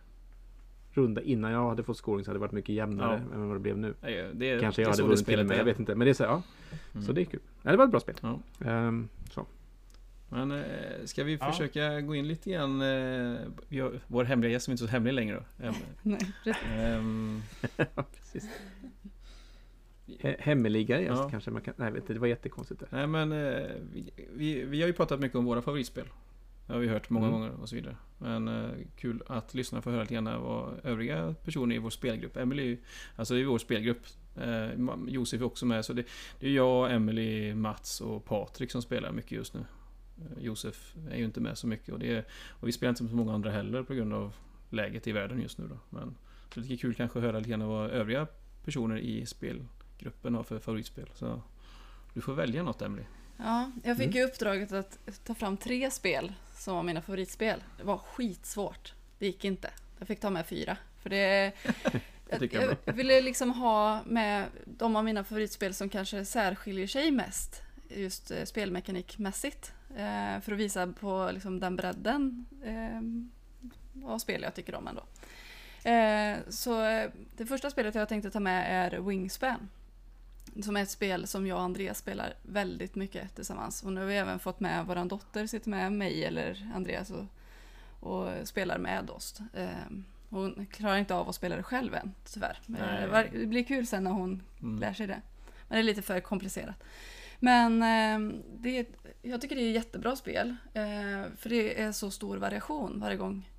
[0.92, 3.36] runda innan jag hade fått scoring så hade det varit mycket jämnare Ja.
[3.36, 3.94] än vad det blev nu.
[4.34, 5.96] det, Kanske jag hade vunnit till med, jag vet inte.
[5.96, 6.42] Men det är så, ja.
[6.94, 7.06] Mm.
[7.06, 7.40] Så det är kul.
[7.62, 8.16] Ja, det var ett bra spel.
[8.22, 8.40] Ja.
[8.66, 9.46] Ehm, så.
[10.30, 10.66] Men eh,
[11.06, 11.52] ska vi Ja.
[11.52, 12.82] försöka gå in lite grann...
[12.82, 15.44] Eh, vi har, vår hemliga gäst som inte är så hemlig längre då.
[16.04, 16.64] Nej, precis.
[16.76, 17.42] ehm,
[17.78, 18.50] ja, precis.
[20.08, 21.30] He- Hemmeliga gäst Ja.
[21.30, 21.74] kanske man kan...
[21.78, 22.88] Nej, vet inte, det var jättekonstigt där.
[22.92, 26.06] Nej men eh, vi, vi, vi har ju pratat mycket om våra favoritspel.
[26.68, 27.40] Det har vi hört många Mm.
[27.40, 27.96] gånger och så vidare.
[28.18, 32.38] Men eh, kul att lyssna få höra lite grann vad övriga personer i vår spelgrupp.
[32.38, 32.78] Emily,
[33.16, 34.02] alltså i vår spelgrupp.
[34.42, 34.68] Eh,
[35.08, 35.86] Josef är också med.
[35.86, 36.04] Så det,
[36.40, 39.60] det är jag, Emily, Mats och Patrik som spelar mycket just nu.
[40.40, 43.10] Josef är ju inte med så mycket och, det är, och vi spelar inte med
[43.10, 44.34] så många andra heller på grund av
[44.70, 45.80] läget i världen just nu då.
[45.90, 46.16] Men
[46.54, 48.28] det är lite kul kanske att höra lite grann vad övriga
[48.66, 51.10] personer i spelgruppen har för favoritspel.
[51.16, 51.42] Så
[52.14, 53.04] du får välja något Emily.
[53.38, 54.18] Ja, jag fick Mm.
[54.18, 57.64] ju uppdraget att ta fram tre spel som var mina favoritspel.
[57.78, 58.94] Det var skitsvårt.
[59.20, 59.70] Det gick inte.
[60.00, 60.78] Jag fick ta med fyra.
[61.02, 61.52] För det...
[62.30, 67.12] jag, jag, jag ville liksom ha med de av mina favoritspel som kanske särskiljer sig
[67.12, 67.62] mest.
[67.90, 69.74] Just eh, spelmekanikmässigt.
[69.96, 75.04] Eh, för att visa på liksom, den bredden eh, av spel jag tycker om ändå.
[75.90, 79.70] Eh, så eh, det första spelet jag tänkte ta med är Wingspan.
[80.64, 83.84] Som är ett spel som jag och Andreas spelar väldigt mycket tillsammans.
[83.84, 87.26] Och nu har vi även fått med vår dotter, sitter med mig eller Andreas och,
[88.00, 89.40] och spelar med oss.
[89.54, 92.60] Ehm, hon klarar inte av att spela det själv än, tyvärr.
[92.66, 94.80] Men det blir kul sen när hon Mm.
[94.80, 95.22] lär sig det.
[95.68, 96.84] Men det är lite för komplicerat.
[97.40, 98.86] Men eh, det, är-
[99.22, 100.56] jag tycker det är ett jättebra spel.
[100.74, 100.84] Eh,
[101.38, 103.50] för det är så stor variation varje gång.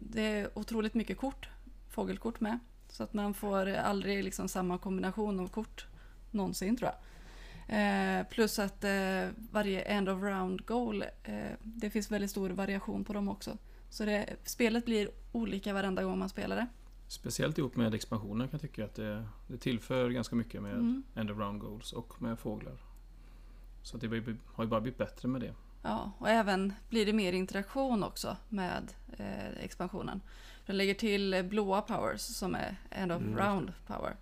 [0.00, 1.48] Det är otroligt mycket kort,
[1.90, 2.58] fågelkort med.
[2.88, 5.86] Så att man får aldrig liksom samma kombination av kort
[6.30, 6.98] någonsin tror jag.
[7.68, 13.04] Eh, plus att eh, varje end of round goal, eh, det finns väldigt stor variation
[13.04, 13.58] på dem också.
[13.90, 16.66] Så det, spelet blir olika varenda gång man spelar det.
[17.08, 21.02] Speciellt ihop med expansionen kan jag tycka att det, det tillför ganska mycket med Mm.
[21.14, 22.76] end of round goals och med fåglar.
[23.86, 24.06] Så det
[24.54, 25.54] har ju bara blivit bättre med det.
[25.82, 30.20] Ja, och även blir det mer interaktion också med eh, expansionen.
[30.66, 34.16] Den lägger till eh, blåa powers som är end of Mm, round power.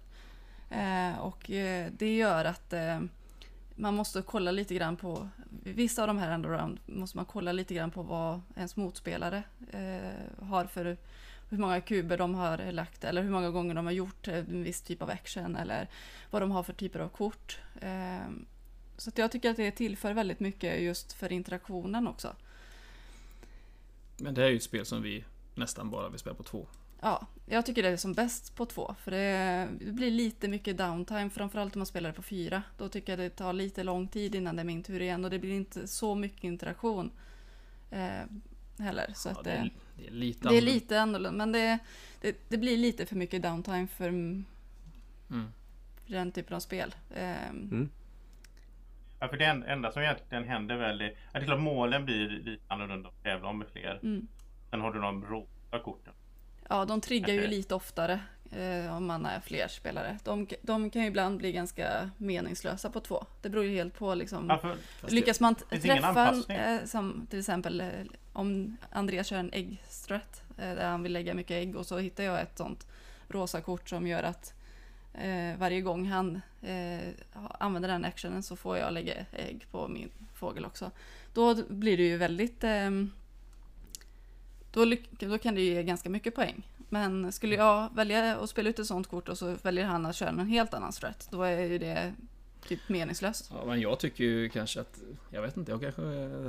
[0.71, 3.01] Eh, och eh, det gör att eh,
[3.75, 5.29] man måste kolla lite grann på,
[5.63, 8.77] vissa av de här end of round måste man kolla lite grann på vad ens
[8.77, 10.97] motspelare eh, har för
[11.49, 14.83] hur många kuber de har lagt eller hur många gånger de har gjort en viss
[14.83, 15.89] typ av action eller
[16.31, 17.59] vad de har för typer av kort.
[18.97, 22.37] Så att jag tycker att det tillför väldigt mycket just för interaktionen också.
[24.17, 26.67] Men det här är ju ett spel som vi nästan bara vill spela på två.
[27.01, 28.95] Ja, jag tycker det är som bäst på två.
[29.03, 32.63] För det, blir lite mycket downtime, framförallt om man spelar det på fyra.
[32.79, 35.31] Då tycker jag det tar lite lång tid innan det är min tur igen och
[35.31, 37.11] det blir inte så mycket interaktion
[37.91, 38.23] eh,
[38.79, 39.13] heller.
[39.17, 40.73] Så Ja, att det, det, är, det är lite det är annorlunda.
[40.75, 41.79] lite annorlunda, men det,
[42.21, 44.45] det, det blir lite för mycket downtime för Mm.
[46.07, 46.95] den typen av spel.
[47.11, 47.89] Eh, Mm.
[49.25, 52.05] Ja, för det en- enda som egentligen händer väl är att det är klart målen
[52.05, 54.01] blir lite annorlunda och tävla om med fler.
[54.03, 54.27] Mm.
[54.71, 56.13] Sen har du de rosa korten.
[56.69, 60.19] Ja, de triggar ju lite oftare eh, om man är fler spelare.
[60.25, 63.27] De, de kan ju ibland bli ganska meningslösa på två.
[63.43, 64.47] Det beror ju helt på liksom.
[64.49, 64.77] Ja, för,
[65.11, 67.89] Lyckas man träffa, eh, som till exempel eh,
[68.33, 72.25] om Andreas kör en äggstrat eh, där han vill lägga mycket ägg och så hittar
[72.25, 72.87] jag ett sånt
[73.29, 74.55] rosa kort som gör att
[75.15, 77.09] eh, varje gång han eh,
[77.59, 80.91] använder den actionen så får jag lägga ägg på min fågel också.
[81.35, 82.91] Då blir det ju väldigt Eh,
[84.75, 86.63] då, då kan det ju ge ganska mycket poäng.
[86.89, 90.17] Men skulle jag välja att spela ut ett sånt kort och så väljer han att
[90.17, 92.15] köra en helt annan strat, då är ju det
[92.69, 93.51] typ meningslöst.
[93.55, 95.01] Ja, men jag tycker ju kanske att,
[95.31, 96.03] jag vet inte, jag kanske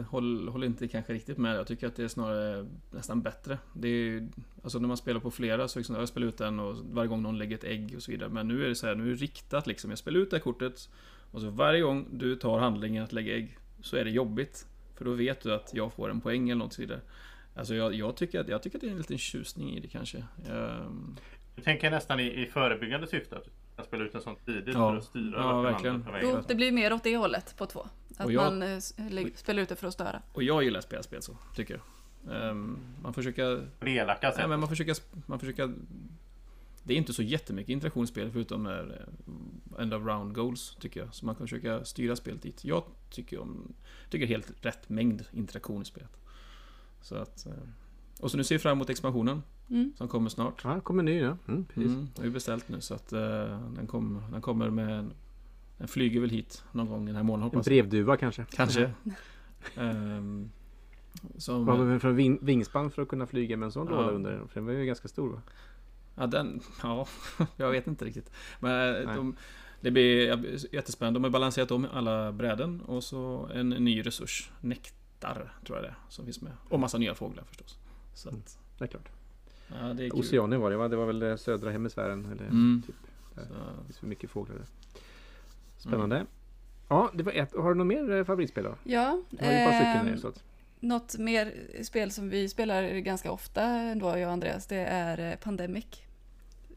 [0.10, 1.56] håller, håller inte kanske riktigt med.
[1.56, 3.58] Jag tycker att det är snarare nästan bättre.
[3.74, 4.28] Det är ju,
[4.64, 7.22] alltså när man spelar på flera så liksom, jag spelar ut den och varje gång
[7.22, 8.30] någon lägger ett ägg och så vidare.
[8.30, 9.90] Men nu är det så här, nu är det riktat liksom.
[9.90, 10.90] Jag spelar ut det här kortet
[11.32, 14.68] och så varje gång du tar handlingen att lägga ägg så är det jobbigt.
[14.96, 17.02] För då vet du att jag får en poäng eller något så vidare.
[17.56, 19.88] Alltså jag, jag, tycker att, jag tycker att det är en liten tjusning i det
[19.88, 20.18] kanske.
[20.50, 21.18] Ehm,
[21.56, 23.38] jag tänker nästan i, i förebyggande syfte
[23.76, 24.92] kan spela ut en sån tidigt Ja.
[24.92, 26.06] för att styra Ja, verkligen.
[26.22, 27.88] Jo, det blir mer åt det hållet på två.
[28.18, 28.80] Att Och jag- man eh,
[29.36, 30.22] spelar ut det för att störa.
[30.34, 31.84] och jag gillar att spela spel så, tycker jag.
[32.50, 34.50] Ehm, man försöker På det elaka Nej, sättet.
[34.50, 35.74] men man försöker, man försöker...
[36.84, 39.08] Det är inte så jättemycket interaktionsspel förutom när
[39.78, 41.16] eh, end of round goals, tycker jag.
[41.16, 42.66] Så man kan försöka styra spelet dit.
[42.66, 43.74] Jag tycker om...
[44.10, 46.18] Tycker helt rätt mängd interaktion i spelet.
[47.02, 47.46] Så att...
[47.46, 47.52] eh,
[48.20, 49.94] Och så nu ser vi fram emot expansionen Mm.
[49.98, 50.62] som kommer snart.
[50.64, 51.38] Ja, kommer ny ja.
[51.48, 51.92] Mm, precis.
[51.92, 53.20] Mm, det är beställt nu så att eh,
[53.76, 55.10] den, kom, den kommer med...
[55.78, 57.72] Den flyger väl hit någon gång den här månaden En hoppas jag.
[57.74, 58.46] brevduva kanske.
[58.52, 58.92] Kanske.
[59.78, 60.50] Ehm,
[61.38, 63.96] som, Vad har vi för ving, vingspann för att kunna flyga med en sån Ja.
[63.96, 64.38] låda under?
[64.48, 65.42] För den var ju ganska stor va?
[66.16, 66.62] Ja, den...
[66.84, 67.08] Ja,
[67.58, 68.32] jag vet inte riktigt.
[68.60, 69.16] Men Nej.
[69.16, 69.36] de,
[69.82, 71.18] det blir jättespännande.
[71.20, 74.52] De har balanserat om alla bräden och så en ny resurs.
[74.62, 76.52] Nektar, tror jag det är, som finns med.
[76.70, 77.80] Och massa nya fåglar förstås.
[78.16, 79.10] Så att, Det är klart.
[79.68, 80.20] ja, det är kul.
[80.20, 80.88] Oceanien var det va?
[80.88, 82.26] Det var väl eh, södra hemisfären?
[82.26, 82.84] Eller Mm.
[82.88, 82.96] typ.
[83.36, 83.44] Där.
[83.46, 84.66] Så, Det finns för mycket fåglar där.
[85.78, 86.26] Spännande.
[86.90, 87.54] Ja, det var ett.
[87.56, 88.76] Har du något mer eh, favoritspel då?
[88.84, 90.44] Ja, Jag har ju ett par stycken ehm, nu, så att.
[90.80, 95.36] något mer spel som vi spelar ganska ofta ändå, jag och Andreas, det är eh,
[95.38, 95.86] Pandemic.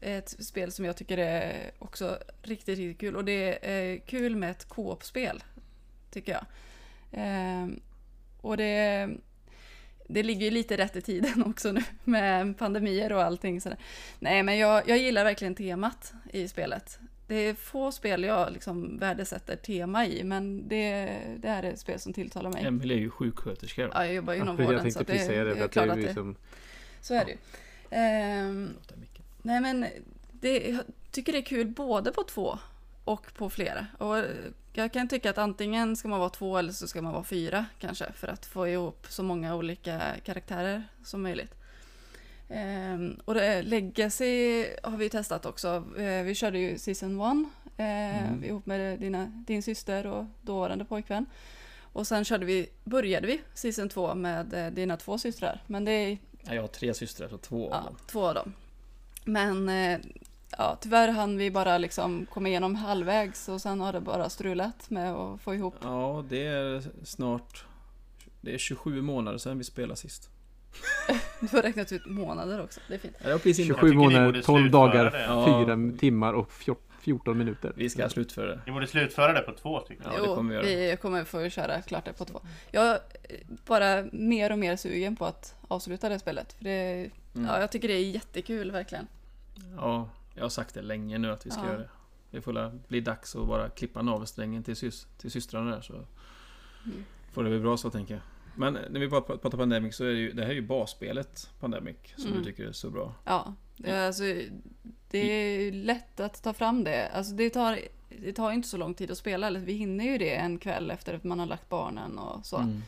[0.01, 3.15] Ett spel som jag tycker är också riktigt, riktigt kul.
[3.15, 5.43] Och det är kul med ett co-op-spel,
[6.11, 6.45] tycker jag.
[7.11, 7.79] Ehm,
[8.41, 9.09] och det,
[10.11, 13.77] det ligger ju lite rätt i tiden också nu med pandemier och allting sådär.
[14.19, 16.99] Nej, men jag, jag gillar verkligen temat i spelet.
[17.27, 21.79] Det är få spel jag liksom värdesätter tema i, men det, det här är ett
[21.79, 22.65] spel som tilltalar mig.
[22.65, 23.91] Emelie är ju sjuksköterska då.
[23.93, 25.49] Ja, jag jobbar ju inom Ja, jag vården så tänkte att det, precis säga det.
[25.49, 26.35] det För är att det är klart att det,
[27.01, 27.37] så är det ju.
[27.89, 28.69] Ehm,
[29.41, 29.85] nej men
[30.31, 32.59] det, jag tycker det är kul både på två
[33.09, 33.87] och på flera.
[33.97, 34.23] Och
[34.73, 37.65] jag kan tycka att antingen ska man vara två eller så ska man vara fyra
[37.79, 41.55] kanske för att få ihop så många olika karaktärer som möjligt.
[42.49, 45.83] Ehm, och det, Legacy har vi testat också.
[45.97, 48.43] Eh, vi körde ju Season 1 eh, Mm.
[48.43, 51.25] ihop med dina, din syster och dåvarande pojkvän.
[51.93, 55.63] Och sen körde vi, började vi Season 2 med eh, dina två systrar.
[55.67, 57.97] Men det är Ja, jag har tre systrar, så två av Ja, dem.
[58.07, 58.53] två av dem.
[59.25, 59.99] Men eh,
[60.57, 64.89] ja, tyvärr hann vi bara liksom komma igenom halvvägs och sen har det bara strulat
[64.89, 65.75] med att få ihop.
[65.81, 67.65] Ja, det är snart...
[68.41, 70.29] Det är 27 månader sedan vi spelade sist.
[71.41, 73.15] Du får räknat ut månader också, det är fint.
[73.19, 73.77] Ja, det var precis innan.
[73.79, 75.23] 27 tycker ni månader, borde 12 slutföra dagar, det.
[75.23, 75.65] Ja.
[75.91, 76.51] 4 timmar och
[76.99, 77.73] 14 minuter.
[77.75, 78.61] Vi ska slutföra det.
[78.65, 80.13] Ni borde slutföra det på två tycker jag.
[80.13, 80.91] Ja, det kommer vi göra.
[80.91, 82.41] vi kommer få köra klart det på två.
[82.71, 82.99] Jag är
[83.67, 86.53] bara mer och mer sugen på att avsluta det spelet.
[86.53, 87.47] För det, Mm.
[87.47, 89.07] ja, jag tycker det är jättekul verkligen.
[89.77, 91.67] Ja, jag har sagt det länge nu att vi ska Ja.
[91.67, 91.89] göra det.
[92.31, 97.05] Det får bli dags att bara klippa navelsträngen till, sys till systrarna där så Mm.
[97.31, 98.23] får det bli bra så tänker jag.
[98.55, 101.49] Men när vi bara pratar Pandemic så är det ju, det här är ju basspelet
[101.59, 102.37] Pandemic som Mm.
[102.37, 103.13] du tycker är så bra.
[103.25, 104.23] Ja, det, alltså,
[105.09, 107.07] det är lätt att ta fram det.
[107.09, 109.47] Alltså det tar, det tar inte så lång tid att spela.
[109.47, 112.57] Eller vi hinner ju det en kväll efter att man har lagt barnen och så.
[112.57, 112.81] Mm.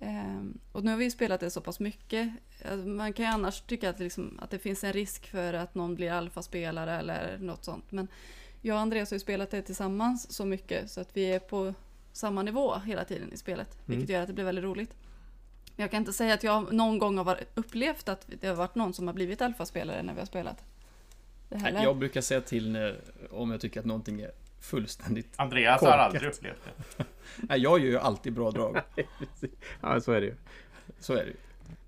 [0.00, 2.32] Ehm, och nu har vi spelat det så pass mycket.
[2.64, 5.74] Alltså, man kan ju annars tycka att, liksom, att det finns en risk för att
[5.74, 7.92] någon blir alfaspelare eller något sånt.
[7.92, 8.08] Men
[8.60, 11.74] jag och Andreas har ju spelat det tillsammans så mycket så att vi är på
[12.12, 13.78] samma nivå hela tiden i spelet.
[13.84, 14.94] Vilket gör att det blir väldigt roligt.
[15.76, 18.74] Men jag kan inte säga att jag någon gång har upplevt att det har varit
[18.74, 20.64] någon som har blivit alfaspelare när vi har spelat.
[21.48, 24.30] Jag brukar säga till när, om jag tycker att någonting är
[24.64, 25.32] fullständigt...
[25.36, 26.06] Andreas har Korkat.
[26.06, 27.04] aldrig upplevt det.
[27.36, 28.80] Nej, jag gör ju alltid bra drag.
[29.80, 30.34] Ja, så är det ju.
[30.98, 31.36] Så är det ju.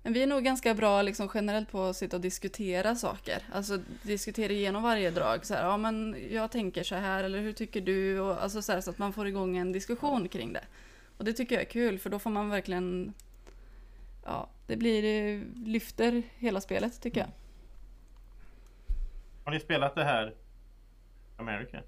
[0.03, 3.41] Men vi är nog ganska bra liksom generellt på att sitta och diskutera saker.
[3.53, 5.45] Alltså diskutera igenom varje drag.
[5.45, 8.19] Så här, ja men jag tänker så här eller hur tycker du?
[8.19, 10.63] Och, alltså så, här, så att man får igång en diskussion kring det.
[11.17, 13.13] Och det tycker jag är kul för då får man verkligen
[14.25, 17.29] Ja, det blir det lyfter hela spelet tycker jag.
[19.43, 20.33] Har ni spelat det här
[21.37, 21.83] American?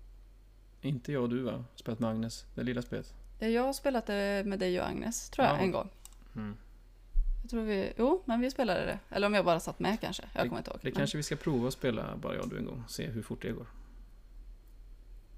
[0.81, 1.63] Inte jag och du va?
[1.75, 3.13] Spelat med Agnes, det lilla spelet.
[3.39, 5.59] Jag har spelat det med dig och Agnes tror jag Ja.
[5.61, 5.89] en gång.
[6.35, 6.57] Mm.
[7.41, 8.99] Jag tror vi, jo men vi spelade det.
[9.15, 10.23] Eller om jag bara satt med kanske.
[10.33, 10.79] Jag kommer inte ihåg.
[10.81, 12.83] Det Men kanske vi ska prova att spela bara jag och du en gång.
[12.87, 13.65] Se hur fort det går.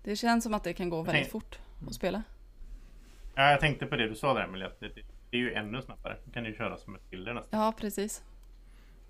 [0.04, 2.24] det känns som att det kan gå väldigt Tänk- fort att spela.
[3.36, 4.88] Ja, jag tänkte på det du sa där Emelie, att det,
[5.30, 6.18] det är ju ännu snabbare.
[6.26, 7.60] Då kan du ju köra som ett bilder nästan.
[7.60, 8.24] Ja, precis.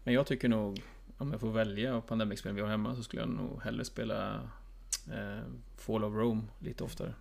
[0.04, 0.82] Men jag tycker nog,
[1.18, 4.50] om jag får välja av Pandemic-spel vi har hemma så skulle jag nog hellre spela
[5.08, 5.40] eh,
[5.78, 7.14] Fall of Rome lite oftare.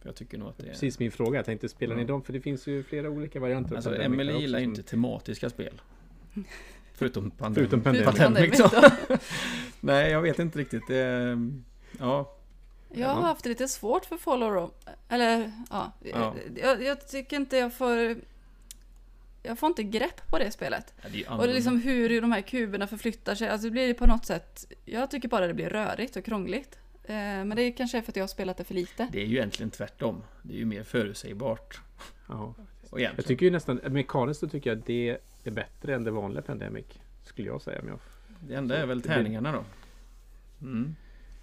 [0.00, 0.70] För jag tycker nog att det är...
[0.70, 1.38] Precis min fråga.
[1.38, 2.22] Jag tänkte, spelar ni dem?
[2.22, 3.76] För det finns ju flera olika varianter.
[3.76, 5.80] Alltså också gillar ju som- inte tematiska spel.
[6.94, 7.70] Förutom Pandemic.
[7.70, 8.58] Förutom Pandemic.
[8.58, 8.70] Då.
[9.80, 10.82] Nej, jag vet inte riktigt.
[10.86, 11.52] Det, är-
[11.98, 12.36] ja,
[12.92, 14.72] Jag har haft det lite svårt för Follow Rome.
[15.08, 15.92] Eller, ja.
[16.00, 16.34] Ja.
[16.56, 18.16] Jag, jag tycker inte jag får...
[19.42, 20.94] Jag får inte grepp på det spelet.
[21.02, 23.48] Ja, det Och det är liksom hur de här kuberna förflyttar sig.
[23.48, 24.72] Alltså det blir på något sätt...
[24.84, 26.78] Jag tycker bara det blir rörigt och krångligt.
[27.08, 29.08] Eh, Men det är kanske är för att jag har spelat det för lite.
[29.12, 30.22] Det är ju egentligen tvärtom.
[30.42, 31.80] Det är ju mer förutsägbart.
[32.28, 32.54] Ja.
[32.92, 36.86] Jag tycker ju nästan, mekaniskt så tycker jag det är bättre än det vanliga Pandemic.
[37.24, 37.78] Skulle jag säga.
[37.82, 37.98] Men jag,
[38.48, 39.64] Det enda är väl tärningarna då.
[40.66, 40.96] Mm.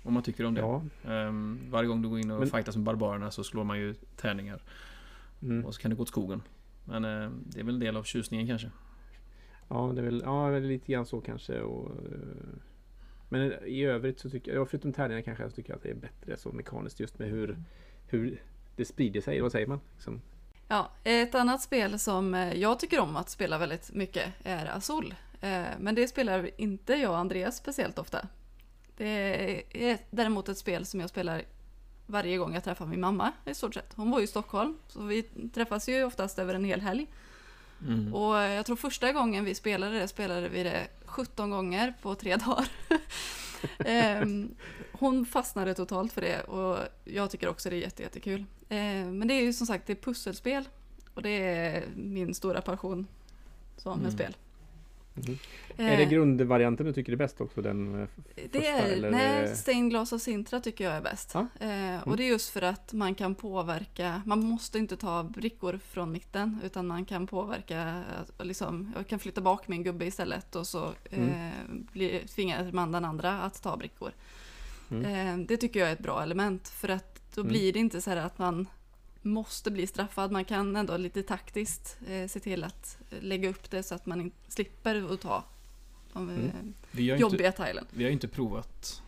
[0.04, 0.62] Om man tycker om det.
[0.62, 0.82] ja.
[1.08, 3.94] Ehm, varje gång du går in och Men- fightas med barbarerna så slår man ju
[4.16, 4.62] tärningar.
[5.42, 5.66] Mm.
[5.66, 6.42] Och så kan det gå åt skogen.
[6.86, 8.72] Men eh, det är väl en del av tjusningen kanske.
[9.68, 11.60] Ja, det är väl ja, lite grann så kanske.
[11.62, 12.60] Och, eh,
[13.30, 15.90] men i övrigt så tycker jag, ja, förutom tärningarna kanske, så tycker jag att det
[15.90, 17.58] är bättre så mekaniskt just med hur,
[18.08, 18.42] hur
[18.76, 19.42] det sprider sig.
[19.42, 19.80] Vad säger man?
[19.96, 20.22] Liksom.
[20.68, 25.16] Ja, ett annat spel som eh, jag tycker om att spela väldigt mycket är Azul.
[25.42, 28.28] Eh, Men det spelar inte jag och Andreas speciellt ofta.
[28.98, 31.42] Det är däremot ett spel som jag spelar
[32.06, 33.94] varje gång jag träffar min mamma i stort sett.
[33.96, 37.08] Hon bor ju i Stockholm, så vi träffas ju oftast över en hel helg.
[37.88, 38.14] Mm.
[38.14, 42.36] Och jag tror första gången vi spelade det, spelade vi det 17 gånger på tre
[42.36, 42.68] dagar.
[43.86, 44.56] Ehm,
[44.92, 48.46] Hon fastnade totalt för det och jag tycker också det är jätte, jättekul.
[48.70, 50.70] Ehm, Men det är ju som sagt det är pusselspel
[51.14, 53.08] och det är min stora passion
[53.78, 54.18] som med Mm.
[54.18, 54.36] spel.
[55.78, 57.62] Eh, Är det grundvarianten du tycker är bäst också?
[57.62, 61.32] Den, eh, det första, är, eller nej, det- Glass och Sintra tycker jag är bäst.
[61.34, 61.48] Ja.
[61.60, 65.80] Eh, och det är just för att man kan påverka, man måste inte ta brickor
[65.90, 67.82] från mitten utan man kan påverka,
[68.40, 71.50] eh, liksom, jag kan flytta bak min gubbe istället och så eh,
[71.92, 74.12] blir, tvingar man den andra att ta brickor.
[74.92, 75.06] Mm.
[75.40, 77.52] Eh, det tycker jag är ett bra element för att då Mm.
[77.52, 78.68] blir det inte så här att man
[79.26, 80.32] måste bli straffad.
[80.32, 84.32] Man kan ändå lite taktiskt eh, se till att lägga upp det så att man
[84.48, 85.44] slipper att ta
[86.14, 86.74] de eh, Mm.
[86.92, 87.86] Vi har ju inte, jobbiga tilen.
[87.92, 89.02] vi har ju inte provat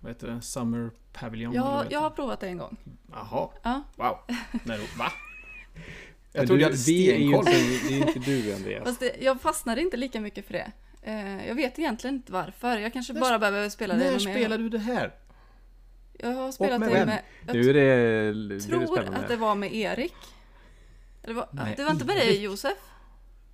[0.00, 0.40] vad heter det?
[0.42, 1.52] Summer Pavilion?
[1.54, 2.16] Ja, jag har det?
[2.16, 2.76] provat det en gång.
[3.12, 3.82] Jaha, Ja.
[3.96, 4.18] wow.
[4.64, 5.12] Nej, då, va?
[6.34, 7.44] Jag trodde du, jag hade stenkoll.
[7.44, 8.84] det är inte du Andreas.
[8.84, 10.72] Fast det, jag fastnade inte lika mycket för det.
[11.02, 12.78] Eh, jag vet egentligen inte varför.
[12.78, 15.14] Jag kanske När- bara behöver spela det När spelar du det här?
[16.22, 17.06] Jag har spelat med det vem?
[17.08, 17.22] med...
[17.46, 19.18] Jag Nu är det, nu det tror spännande.
[19.20, 20.14] att det var med Erik.
[21.22, 22.76] Eller var, Nej, det var inte med dig Josef?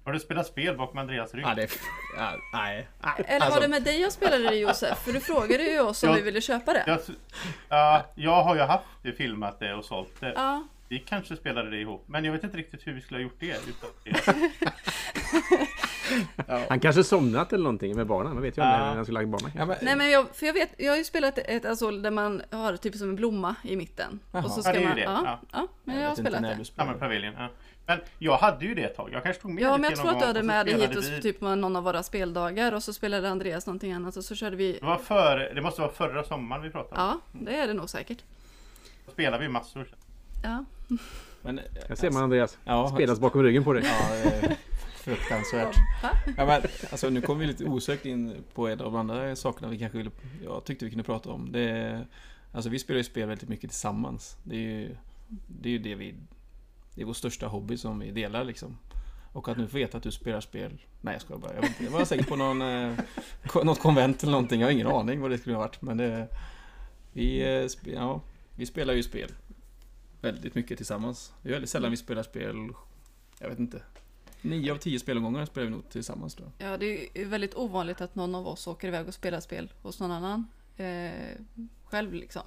[0.04, 1.44] Har du spelat spel bakom Andreas rygg?
[1.46, 1.68] Ja, det.
[2.16, 2.88] Ja, nej.
[3.02, 3.12] nej.
[3.26, 4.98] Eller Alltså, var det med dig jag spelade det Josef?
[4.98, 6.14] För du frågade ju oss om Ja.
[6.14, 6.84] vi ville köpa det.
[6.86, 7.00] Jag,
[7.68, 10.32] ja, jag har ju haft det, filmat det och sålt det.
[10.36, 12.04] Ja, Vi kanske spelade det ihop.
[12.08, 13.56] Men jag vet inte riktigt hur vi skulle ha gjort det.
[13.68, 14.72] Utan det.
[16.68, 18.32] Han kanske somnat eller någonting med barnen.
[18.34, 18.66] Man vet ju Ja.
[18.68, 19.50] aldrig när han skulle lagt barnen.
[19.56, 22.10] Ja, men, nej men jag, för jag vet, jag har ju spelat ett Azul där
[22.10, 24.20] man har typ som en blomma i mitten.
[24.32, 24.44] Jaha.
[24.44, 25.02] Och så Ja, ska det är ju man, det.
[25.02, 25.38] ja, Ja.
[25.52, 26.48] ja, men jag, vet har spelat det.
[26.48, 26.94] du Summer spelar.
[26.94, 27.34] Pavilion.
[27.38, 27.48] Ja.
[27.86, 29.10] Men jag hade ju det ett tag.
[29.12, 30.96] Jag kanske tog med Ja, det men jag tror att du hade med det hit
[30.96, 34.34] och typ med någon av våra speldagar och så spelade Andreas någonting annat och så
[34.34, 37.20] körde vi Det var före, det måste vara förra sommaren vi pratade om.
[37.32, 38.18] Ja, det är det nog säkert.
[39.06, 39.86] Då spelade vi massor.
[40.42, 40.64] Ja.
[41.42, 42.58] Men, Här ser man Andreas.
[42.64, 43.84] Ja, Spelas bakom ryggen på dig.
[43.84, 44.56] Ja, det är
[44.94, 45.76] fruktansvärt.
[46.36, 49.68] Ja, men, alltså, nu kommer vi lite osökt in på en av de andra sakerna
[49.68, 50.10] vi kanske ville,
[50.44, 51.52] jag tyckte vi kunde prata om.
[51.52, 52.06] Det är,
[52.52, 54.36] alltså vi spelar ju spel väldigt mycket tillsammans.
[54.44, 54.96] Det är ju
[55.46, 56.14] det, är ju det vi...
[56.94, 58.78] Det är vår största hobby som vi delar liksom.
[59.32, 60.78] Och att nu få veta att du spelar spel...
[61.00, 61.54] Nej jag skojar bara.
[61.54, 62.92] Jag, inte, jag var säkert på någon, eh,
[63.62, 64.60] något konvent eller någonting.
[64.60, 65.82] Jag har ingen aning vad det skulle ha varit.
[65.82, 66.28] Men det...
[67.12, 68.20] Vi, eh, ja,
[68.56, 69.30] vi spelar ju spel.
[70.20, 71.32] Väldigt mycket tillsammans.
[71.42, 72.56] Det är väldigt sällan vi spelar spel...
[73.38, 73.82] Jag vet inte.
[74.42, 76.44] Nio av tio spelomgångar spelar vi nog tillsammans då.
[76.58, 80.00] ja, det är väldigt ovanligt att någon av oss åker iväg och spelar spel hos
[80.00, 80.46] någon annan.
[80.76, 81.10] Eh,
[81.84, 82.42] själv liksom.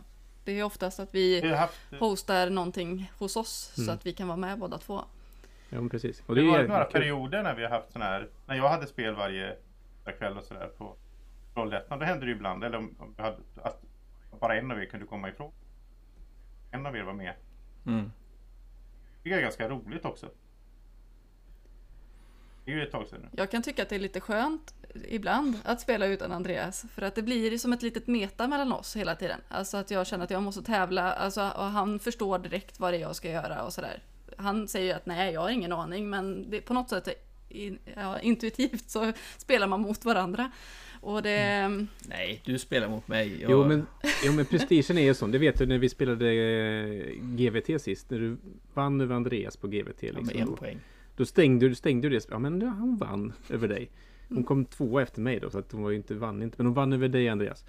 [0.46, 1.80] Det är oftast att Vi vi har haft...
[2.00, 3.94] hostar någonting hos oss så Mm.
[3.96, 5.02] att vi kan vara med båda två.
[5.70, 6.24] Ja, men precis.
[6.26, 6.92] Och Det är har varit några kul.
[7.02, 9.56] perioder när vi har haft sån här, när jag hade spel varje
[10.18, 10.96] kväll och sådär på
[11.54, 12.00] Trollhättan.
[12.00, 13.82] Då hände det ju ibland, eller om, om hade, att
[14.40, 15.52] bara en av er kunde komma ifrån.
[16.72, 17.34] En av er var med.
[17.86, 18.12] Mm.
[19.24, 20.30] Det är ganska roligt också.
[22.66, 23.30] Det är ju ett tag sedan nu.
[23.32, 24.74] Jag kan tycka att det är lite skönt
[25.08, 26.86] ibland att spela utan Andreas.
[26.94, 29.40] För att det blir som ett litet meta mellan oss hela tiden.
[29.48, 31.14] Alltså att jag känner att jag måste tävla.
[31.14, 34.04] Alltså, och han förstår direkt vad det är jag ska göra och sådär.
[34.38, 36.10] Han säger ju att nej, jag har ingen aning.
[36.10, 37.08] Men det, på något sätt,
[37.50, 40.52] in, ja, intuitivt så spelar man mot varandra.
[41.02, 41.68] Och det...
[42.10, 43.42] Nej, du spelar mot mig.
[43.42, 43.52] Jag...
[43.52, 43.86] Jo men,
[44.26, 45.32] jo men prestigen är ju sån.
[45.32, 48.10] Det vet du när vi spelade eh, GVT sist.
[48.10, 48.38] När du
[48.74, 50.04] vann över Andreas på GVT.
[50.04, 50.78] Ja, Liksom, med en då, poäng.
[51.16, 52.28] då stängde du stängde du det.
[52.30, 53.90] Ja men hon vann över dig.
[54.30, 55.50] Hon kom tvåa efter mig då.
[55.50, 56.56] Så att hon var ju inte, vann inte.
[56.58, 57.66] Men hon vann över dig Andreas.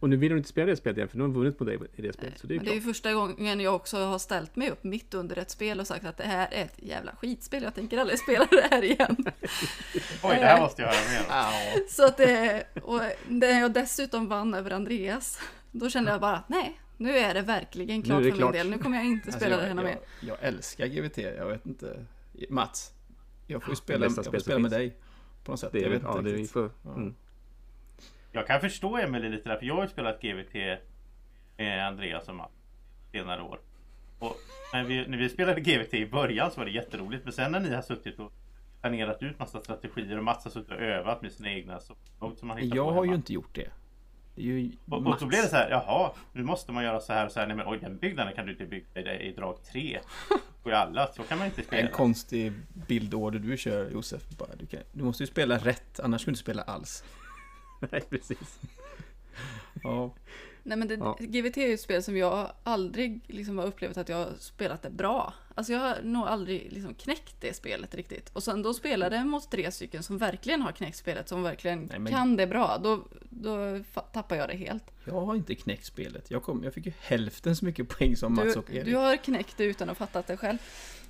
[0.00, 1.08] Och nu vill hon inte spela det spelet igen.
[1.08, 2.38] För nu har hon vunnit mot dig i det spelet.
[2.38, 4.84] Så det är Men det är ju första gången jag också har ställt mig upp
[4.84, 7.62] mitt under ett spel och sagt att det här är ett jävla skitspel.
[7.62, 9.16] Jag tänker aldrig spela det här igen.
[10.22, 11.88] Oj, det här måste jag höra mer.
[11.88, 15.40] Så att det, och när jag dessutom vann över Andreas,
[15.72, 18.52] då kände jag bara nej, nu är det verkligen klart det för klart.
[18.54, 18.70] min del.
[18.70, 19.98] Nu kommer jag inte Alltså, spela jag, det här mer.
[20.20, 21.18] jag, jag älskar GVT.
[21.18, 22.06] Jag vet inte.
[22.50, 22.92] Mats.
[23.46, 24.78] Jag får ju spela, det jag bästa får spela med finns.
[24.78, 24.96] dig.
[25.44, 25.72] På något sätt.
[25.72, 26.52] Det jag är, vet ja, inte det är, vi riktigt.
[26.52, 26.94] får, Ja.
[26.94, 27.14] mm.
[28.32, 30.54] Jag kan förstå Emelie lite där, för jag har ju spelat GVT
[31.56, 32.52] med Andreas och Mats
[33.12, 33.60] senare år.
[34.18, 34.36] Och
[34.72, 37.60] när vi, när vi spelade GVT i början så var det jätteroligt, men sen när
[37.60, 38.32] ni har suttit och
[38.80, 41.94] planerat ut massa strategier och Mats har suttit och övat med sina egna så,
[42.36, 43.70] som han Jag har ju inte gjort det.
[44.34, 47.26] Det Och, och så blev det så här, jaha, nu måste man göra så här
[47.26, 47.46] och så här.
[47.46, 49.98] Nej men oj, den byggnaden kan du inte bygga i, i drag 3.
[50.62, 51.82] Och alla, så kan man inte spela.
[51.82, 52.52] En konstig
[52.88, 54.22] bildorder du kör Josef.
[54.38, 57.04] Bara, du, kan, du måste ju spela rätt, annars skulle du inte spela alls.
[57.92, 58.58] Nej precis.
[59.82, 60.14] Ja.
[60.62, 61.16] Nej men det, Ja.
[61.20, 64.82] GVT är ju ett spel som jag aldrig liksom har upplevt att jag har spelat
[64.82, 65.34] det bra.
[65.54, 68.30] Alltså jag har nog aldrig liksom knäckt det spelet riktigt.
[68.32, 71.78] Och sen då spelade jag mot tre stycken som verkligen har knäckt spelet, som verkligen
[71.90, 72.78] Nej, men- kan det bra.
[72.82, 73.80] Då, då
[74.12, 74.84] tappar jag det helt.
[75.04, 76.30] Jag har inte knäckt spelet.
[76.30, 78.84] Jag, kom, jag fick ju hälften så mycket poäng som Mats Du, och Erik.
[78.84, 80.58] du har knäckt det utan att ha fattat det själv.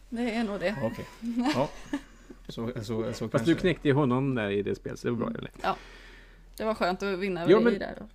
[0.08, 0.76] Det är nog det.
[0.80, 1.06] Ja, Okej.
[1.54, 1.68] Ja.
[2.50, 3.44] Så, så, så Fast kanske.
[3.44, 4.98] du knäckte ju honom där i det spelet.
[4.98, 5.50] Så det var bra eller?
[6.58, 7.94] Det var skönt att vinna över Ja, dig men- där.
[7.98, 8.08] då.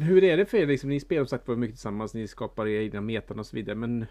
[0.00, 0.66] Hur är det för er?
[0.66, 2.14] Liksom, ni spelar som sagt var mycket tillsammans.
[2.14, 3.76] Ni skapar era egna metan och så vidare.
[3.76, 4.06] Men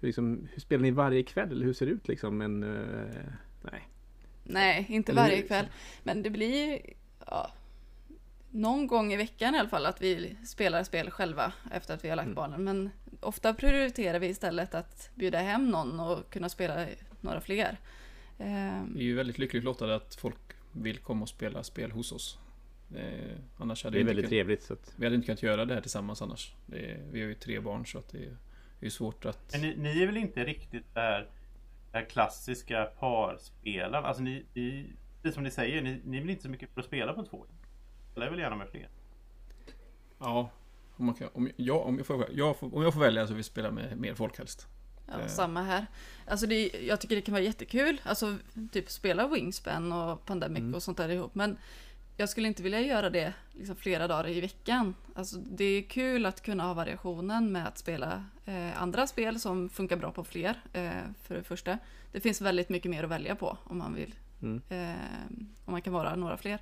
[0.00, 1.50] hur liksom, hur spelar ni varje kväll?
[1.52, 2.38] Eller hur ser det ut liksom?
[2.38, 3.22] Men, eh,
[3.62, 3.88] nej.
[4.44, 5.56] Nej, inte Eller hur, varje liksom?
[5.56, 5.66] kväll.
[6.02, 6.80] Men det blir
[7.26, 7.50] ja,
[8.50, 12.08] någon gång i veckan i alla fall att vi spelar spel själva efter att vi
[12.08, 12.34] har lagt Mm.
[12.34, 12.64] barnen.
[12.64, 16.86] Men ofta prioriterar vi istället att bjuda hem någon och kunna spela
[17.20, 17.78] några fler.
[18.36, 18.44] Vi
[19.00, 20.36] är ju väldigt lyckligt lottade att folk
[20.72, 22.38] vill komma och spela spel hos oss.
[22.94, 24.62] Eh, annars hade Det är vi, väldigt kunnat, trevligt.
[24.62, 26.54] Så att, vi hade inte kunnat göra det här tillsammans annars.
[26.66, 28.36] Det är, vi har ju tre barn så att det är,
[28.80, 29.52] det är svårt att...
[29.52, 31.28] Men ni, ni är väl inte riktigt där,
[31.92, 34.06] där klassiska parspelarna?
[34.08, 34.86] Alltså ni, ni,
[35.22, 37.22] precis som ni säger, ni, ni är väl inte så mycket för att spela på
[37.24, 37.46] två?
[38.12, 38.88] Spelar väl gärna med fler?
[40.18, 40.50] Ja,
[40.96, 43.32] om, man kan, om, jag, om, jag får, jag får, om jag får välja så
[43.32, 44.66] vill jag spela med mer folk helst.
[45.06, 45.26] ja, Eh.
[45.26, 45.86] Samma här.
[46.26, 48.00] Alltså det, jag tycker det kan vara jättekul.
[48.04, 48.36] Alltså
[48.72, 50.74] typ spela Wingspan och Pandemic Mm.
[50.74, 51.34] och sånt där ihop.
[51.34, 51.56] Men
[52.16, 54.94] jag skulle inte vilja göra det liksom flera dagar i veckan.
[55.14, 59.68] Alltså, det är kul att kunna ha variationen med att spela eh, andra spel som
[59.68, 60.62] funkar bra på fler.
[60.72, 60.90] Eh,
[61.22, 61.78] för det första.
[62.12, 64.14] Det finns väldigt mycket mer att välja på om man vill.
[64.42, 64.62] Mm.
[64.68, 64.96] Eh,
[65.64, 66.58] om man kan vara några fler.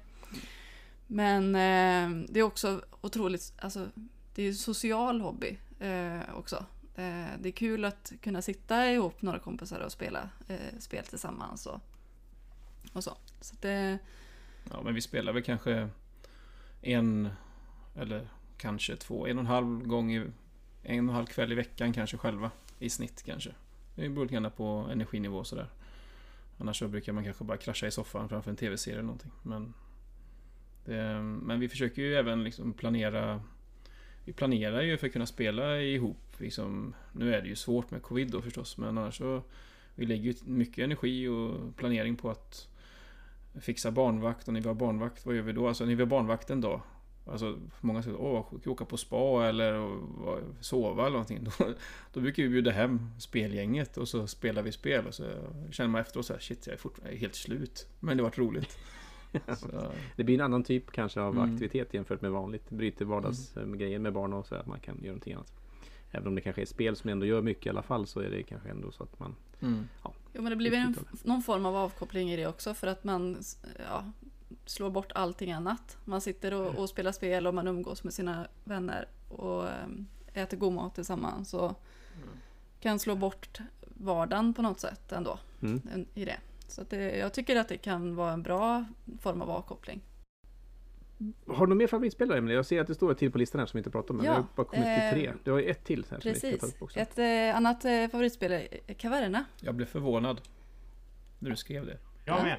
[1.07, 3.89] Men eh, det är också otroligt, alltså
[4.35, 6.57] det är en social hobby eh, också.
[6.95, 10.29] Eh, det är kul att kunna sitta ihop några kompisar och spela
[10.79, 11.81] spel tillsammans och,
[12.93, 13.17] och så.
[13.41, 13.99] så det,
[14.71, 15.89] Ja, men vi spelar väl kanske
[16.81, 17.29] en
[17.97, 20.29] eller kanske två, en och en halv gång i en
[20.83, 23.51] och en halv kväll i veckan kanske själva i snitt kanske.
[23.95, 25.69] Det beror lite grann på energinivå och sådär.
[26.59, 29.31] Annars så brukar man kanske bara krascha i soffan framför en tv-serie eller någonting.
[29.43, 29.75] Men,
[30.85, 33.43] det, men vi försöker ju även liksom planera
[34.25, 36.19] Vi planerar ju för att kunna spela ihop.
[36.39, 39.43] Liksom, nu är det ju svårt med covid då förstås, men annars så
[39.95, 42.69] Vi lägger ju mycket energi och planering på att
[43.61, 45.69] fixa barnvakt och när vi har barnvakt, vad gör vi då?
[45.69, 46.81] Alltså när vi har barnvakt en dag
[47.27, 49.99] Alltså många säger åh, ska åka på spa eller
[50.61, 51.45] sova eller någonting.
[51.59, 51.75] Då,
[52.13, 55.25] då brukar vi bjuda hem spelgänget och så spelar vi spel och så
[55.71, 57.87] känner man efteråt så här, shit jag är fortfarande helt slut.
[58.01, 58.79] Men det har varit roligt.
[59.59, 59.67] Så,
[60.17, 61.53] Det blir en annan typ kanske av Mm.
[61.53, 62.71] aktivitet jämfört med vanligt.
[62.71, 65.53] Bryter vardagsgrejer med barn och så att man kan göra någonting annat.
[66.11, 68.31] Även om det kanske är spel som ändå gör mycket i alla fall så är
[68.31, 69.89] det kanske ändå så att man mm.
[70.35, 73.05] Jo men det blir väl en, någon form av avkoppling i det också för att
[73.05, 73.43] man
[73.89, 74.05] ja,
[74.67, 75.97] slår bort allting annat.
[76.05, 80.57] Man sitter och, och spelar spel och man umgås med sina vänner och äm, äter
[80.57, 81.83] god mat tillsammans och
[82.81, 85.39] kan slå bort vardagen på något sätt ändå.
[85.63, 86.07] Mm.
[86.15, 86.37] i det.
[86.69, 88.85] Så det, jag tycker att det kan vara en bra
[89.21, 90.01] form av avkoppling.
[91.47, 92.57] Har du någon mer favoritspelare Emelie?
[92.57, 94.17] Jag ser att det står ett till på listan här som vi inte pratar om.
[94.17, 95.33] Men Ja, vi har bara kommit eh, till tre.
[95.45, 96.63] Du har ju ett till här Precis.
[96.95, 99.45] Ett eh, annat eh, favoritspel är Caverna.
[99.61, 100.41] Jag blev förvånad
[101.39, 101.99] när du skrev det.
[102.25, 102.43] Jag Ja.
[102.43, 102.57] med.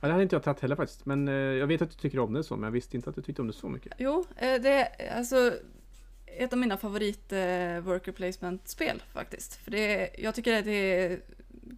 [0.00, 1.06] Ja, det hade inte jag tagit heller faktiskt.
[1.06, 3.16] Men eh, jag vet att du tycker om det så, men jag visste inte att
[3.16, 3.92] du tyckte om det så mycket.
[3.98, 5.52] Jo, eh, det är alltså
[6.26, 7.38] ett av mina favorit eh,
[7.80, 9.54] worker placement-spel faktiskt.
[9.54, 10.70] För det jag tycker att det
[11.04, 11.20] är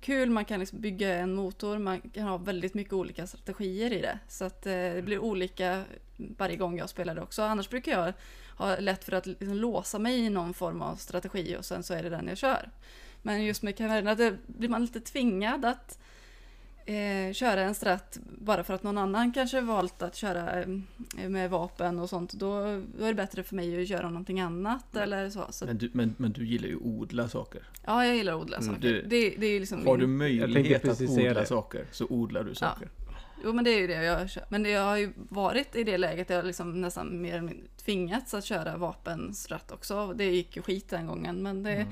[0.00, 4.00] kul, man kan liksom bygga en motor, man kan ha väldigt mycket olika strategier i
[4.00, 4.18] det.
[4.28, 5.84] Så att eh, det blir olika
[6.16, 7.42] varje gång jag spelar det också.
[7.42, 8.12] Annars brukar jag
[8.56, 11.94] ha lätt för att liksom låsa mig i någon form av strategi och sen så
[11.94, 12.70] är det den jag kör.
[13.22, 15.98] Men just med Caverna, det blir man lite tvingad att
[16.86, 21.50] eh, köra en strat bara för att någon annan kanske valt att köra eh, med
[21.50, 22.32] vapen och sånt.
[22.32, 22.60] Då,
[22.98, 25.46] då är det bättre för mig att göra någonting annat eller så.
[25.50, 27.62] så Men du, men, men du gillar ju att odla saker.
[27.86, 28.80] ja, jag gillar att odla Mm, saker.
[28.88, 31.46] du- det, det är ju liksom Har du möjlighet att odla det.
[31.46, 32.88] saker så odlar du saker.
[33.44, 34.44] Jo, men det är ju det jag kör.
[34.48, 37.66] Men det, jag har ju varit i det läget jag liksom nästan mer eller mindre
[37.84, 40.12] tvingats att köra vapenstrat också.
[40.12, 41.86] Det gick ju skit den gången, men det,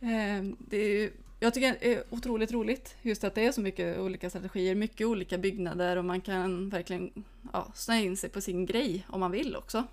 [0.00, 0.50] Mm.
[0.50, 1.10] eh, det är ju
[1.40, 5.06] jag tycker det är otroligt roligt just att det är så mycket olika strategier, mycket
[5.06, 9.30] olika byggnader och man kan verkligen ja, snöa in sig på sin grej om man
[9.30, 9.84] vill också.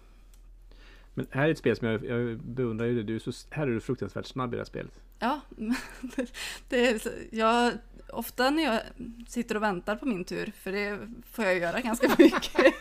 [1.13, 3.03] Men här är ett spel som jag, jag beundrar ju.
[3.03, 4.91] Du är så, här är du fruktansvärt snabb i det här spelet.
[5.19, 5.41] Ja,
[6.69, 7.73] det är, jag,
[8.09, 8.81] ofta när jag
[9.27, 10.99] sitter och väntar på min tur, för det
[11.31, 12.73] får jag göra ganska mycket,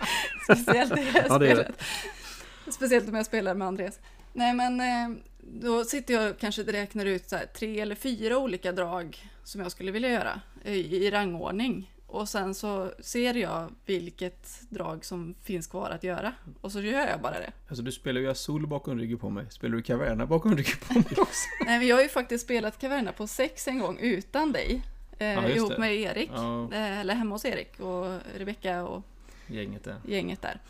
[0.44, 1.46] speciellt i det här Ja, det.
[1.46, 1.82] spelet.
[2.68, 4.00] Speciellt om jag spelar med Andreas.
[4.32, 5.18] Nej men eh,
[5.52, 9.70] då sitter jag och kanske räknar ut här, tre eller fyra olika drag som jag
[9.72, 11.92] skulle vilja göra i, i rangordning.
[12.06, 16.32] Och sen så ser jag vilket drag som finns kvar att göra.
[16.60, 17.52] Och så gör jag bara det.
[17.68, 19.46] Alltså du spelar ju Azul bakom ryggen på mig.
[19.50, 21.48] Spelar du Caverna bakom ryggen på mig också?
[21.66, 24.82] Nej men jag har ju faktiskt spelat Caverna på sex en gång utan dig.
[25.18, 25.78] Eh, Ja, ihop det.
[25.78, 26.30] med Erik.
[26.34, 29.02] Ja, Eh, eller hemma hos Erik och Rebecka och
[29.46, 29.96] gänget där.
[30.08, 30.60] gänget där.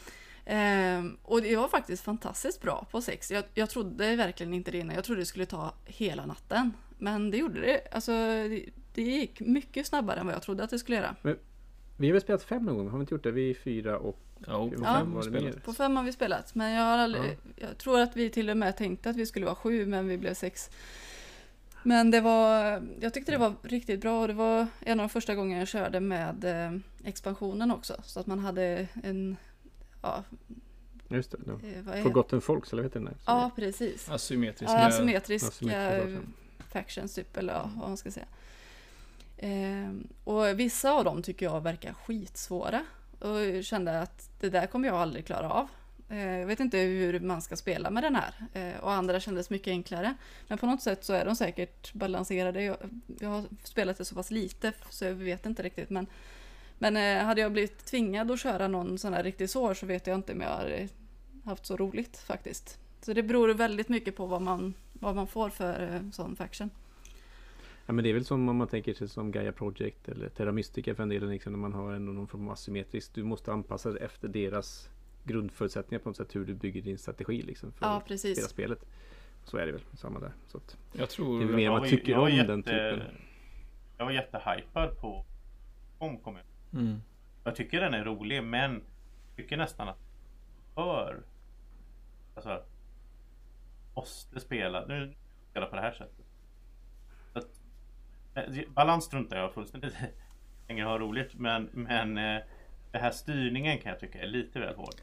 [0.46, 3.30] Ehm, och det var faktiskt fantastiskt bra på sex.
[3.30, 4.94] Jag, jag trodde verkligen inte det innan.
[4.94, 6.72] Jag trodde det skulle ta hela natten.
[6.98, 7.80] Men det gjorde det.
[7.92, 11.16] Alltså, det, det gick mycket snabbare än vad jag trodde att det skulle göra.
[11.96, 13.30] Vi har väl spelat fem någon gång, har vi inte gjort det?
[13.30, 14.18] Vi är fyra och...
[14.46, 14.94] Ja, på Ja.
[14.98, 15.52] fem Var det mer?
[15.52, 16.54] På fem har vi spelat.
[16.54, 19.46] Men jag, har aldrig, jag tror att vi till och med tänkte att vi skulle
[19.46, 20.70] vara sju, men vi blev sex.
[21.82, 25.08] Men det var, jag tyckte det var riktigt bra och det var en av de
[25.08, 27.96] första gångerna jag körde med eh, expansionen också.
[28.04, 29.36] Så att man hade en,
[30.06, 30.36] ja,
[31.08, 31.38] Just det.
[31.48, 33.04] Eh, är Forgotten Folks, eller vad heter den?
[33.04, 33.16] där?
[33.26, 34.08] Ja, precis.
[34.08, 34.78] Asymmetriska.
[34.78, 36.20] Ja, asymmetriska Asymmetriska,
[36.68, 38.26] factions typ, eller ja, vad man ska säga.
[39.38, 42.84] Ehm, och vissa av dem tycker jag verkar skitsvåra.
[43.18, 45.68] Och jag kände att det där kommer jag aldrig klara av.
[46.08, 48.34] Eh, jag vet inte hur man ska spela med den här.
[48.52, 50.14] Eh, och andra kändes mycket enklare.
[50.48, 52.62] Men på något sätt så är de säkert balanserade.
[52.62, 52.76] Jag,
[53.20, 55.90] jag har spelat det så pass lite så jag vet inte riktigt.
[55.90, 56.06] Men,
[56.78, 60.06] men eh, hade jag blivit tvingad att köra någon sån här riktigt svår så vet
[60.06, 60.88] jag inte om jag hade
[61.44, 62.78] haft så roligt faktiskt.
[63.00, 66.70] Så det beror väldigt mycket på vad man, vad man får för eh, sån faction.
[67.86, 70.52] Ja men det är väl som om man tänker sig som Gaia Project eller Terra
[70.52, 73.14] Mystica för en del liksom när man har ändå någon form av asymmetriskt.
[73.14, 74.88] Du måste anpassa det efter deras
[75.24, 78.48] grundförutsättningar på något sätt hur du bygger din strategi liksom för Ja, precis.
[78.48, 78.84] spelet.
[79.44, 80.32] Så är det väl, samma där.
[80.48, 81.38] Så att, Jag tror...
[81.40, 83.02] Det är mer Jag man var- tycker jag var om den typen.
[83.98, 85.24] Jag var jättehypad på
[85.98, 86.36] Omkom.
[86.72, 87.02] Mm.
[87.44, 89.98] Jag tycker den är rolig men jag tycker nästan att
[90.74, 91.22] för
[92.34, 92.62] alltså
[93.94, 95.14] måste spela nu
[95.50, 96.26] spela på det här sättet.
[97.32, 97.60] Så att,
[98.34, 100.06] eh, balans struntar jag fullständigt i.
[100.68, 102.42] Länge ha roligt men men eh,
[102.92, 104.94] det här styrningen kan jag tycka är lite väl hård.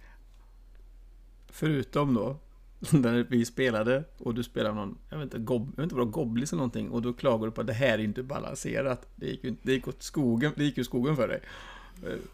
[1.47, 2.38] Förutom då
[2.91, 6.11] när vi spelade och du spelade någon, jag vet inte, gob, jag vet inte vad
[6.11, 9.07] Goblins eller någonting och då klagade du på att det här är inte balanserat.
[9.15, 11.41] Det gick ju det gick åt skogen, det gick ju skogen för dig.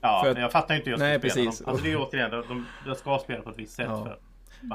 [0.02, 1.60] Ja, för att, men jag fattar inte hur jag Nej, spela precis.
[1.60, 1.70] dem.
[1.70, 3.86] Alltså det är återigen, de, de, de ska spela på ett visst sätt.
[3.90, 4.04] Ja.
[4.04, 4.20] För,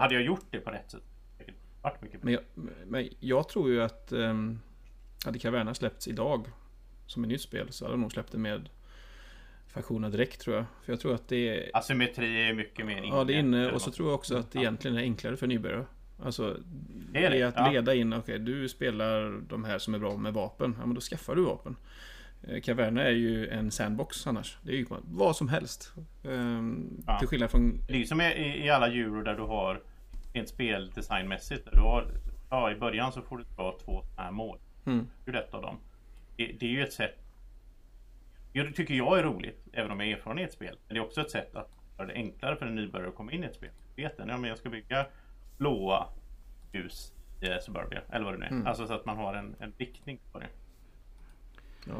[0.01, 1.03] hade jag gjort det på rätt sätt
[1.39, 1.53] det
[1.83, 2.43] varit mycket bättre.
[2.55, 4.61] men, jag, men jag tror ju att um,
[5.25, 6.47] hade Caverna släppts idag
[7.07, 8.69] som ett nytt spel så hade de nog släppt det med
[9.75, 10.65] faktionerna direkt tror jag.
[10.85, 13.07] För jag tror att det är Asymmetri är mycket mer inne.
[13.07, 15.47] Ja, det är inne och så tror jag också att det egentligen är enklare för
[15.47, 15.85] nybörjare.
[16.23, 16.57] Alltså,
[17.13, 20.33] Det är det, att leda in, okej, du spelar de här som är bra med
[20.35, 20.77] vapen.
[20.81, 21.77] Ja, men då skaffar du vapen.
[22.49, 24.59] Eh, Caverna är ju en sandbox annars.
[24.63, 25.93] Det är ju vad som helst.
[26.25, 27.19] Ehm, Ja.
[27.19, 27.81] Till skillnad från...
[27.87, 29.83] Det är ju som i, i alla euro där du har
[30.33, 31.69] rent speldesignmässigt.
[31.73, 32.07] Du har,
[32.51, 34.59] ja, I början så får du dra två här mål.
[34.87, 35.07] Mm.
[35.25, 35.77] Hur ett av dem.
[36.37, 37.19] Det, det är ju ett sätt.
[38.63, 40.77] Det tycker jag är roligt, även om jag är erfaren i ett spel.
[40.87, 43.33] Men det är också ett sätt att göra det enklare för en nybörjare att komma
[43.33, 43.71] in i ett spel.
[43.97, 45.07] Vet den, ja, men jag ska bygga
[45.59, 46.07] blåa
[46.73, 48.01] hus i Suburbia.
[48.11, 48.51] Eller vad det nu är.
[48.51, 48.67] Mm.
[48.67, 50.47] Alltså så att man har en, en riktning på det.
[51.87, 51.95] Ja.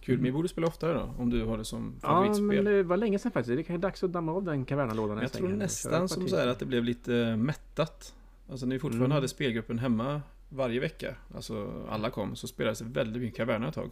[0.00, 2.44] Kul, men vi borde spela oftare då, om du har det som Ja, favoritspel.
[2.46, 3.56] men det var länge sedan faktiskt.
[3.56, 5.18] Det kanske är dags att damma av den kavernalådan.
[5.18, 8.14] Jag tror nästan som så här att det blev lite mättat.
[8.50, 9.14] Alltså när vi fortfarande Mm.
[9.14, 13.74] hade spelgruppen hemma varje vecka, alltså alla kom, så spelades det väldigt mycket Caverna ett
[13.74, 13.90] tag.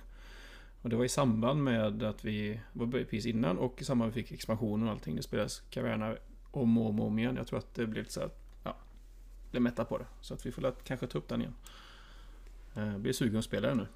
[0.87, 4.13] Och det var i samband med att vi var precis innan och i samband med
[4.13, 5.17] att vi fick expansionen och allting.
[5.17, 6.17] Det spelades Caverna
[6.51, 7.37] om och om, och om igen.
[7.37, 8.77] Jag tror att det blev lite så att, ja,
[9.51, 10.07] blev mättat på det.
[10.21, 11.55] Så att vi får kanske ta upp den igen.
[12.75, 13.87] Eh, blir sugen att spela den nu.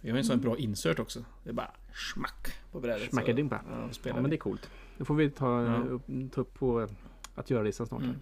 [0.00, 1.24] Vi har en sån bra insert också.
[1.44, 1.70] Det är bara
[2.14, 3.10] smack på brädet.
[3.10, 3.60] Schmackadimpa.
[3.70, 4.70] Ja, Ja, men det är coolt.
[4.98, 5.76] Då får vi ta, Ja.
[5.76, 6.88] upp, ta upp på eh,
[7.34, 8.02] att göra listan snart.
[8.02, 8.16] Mm.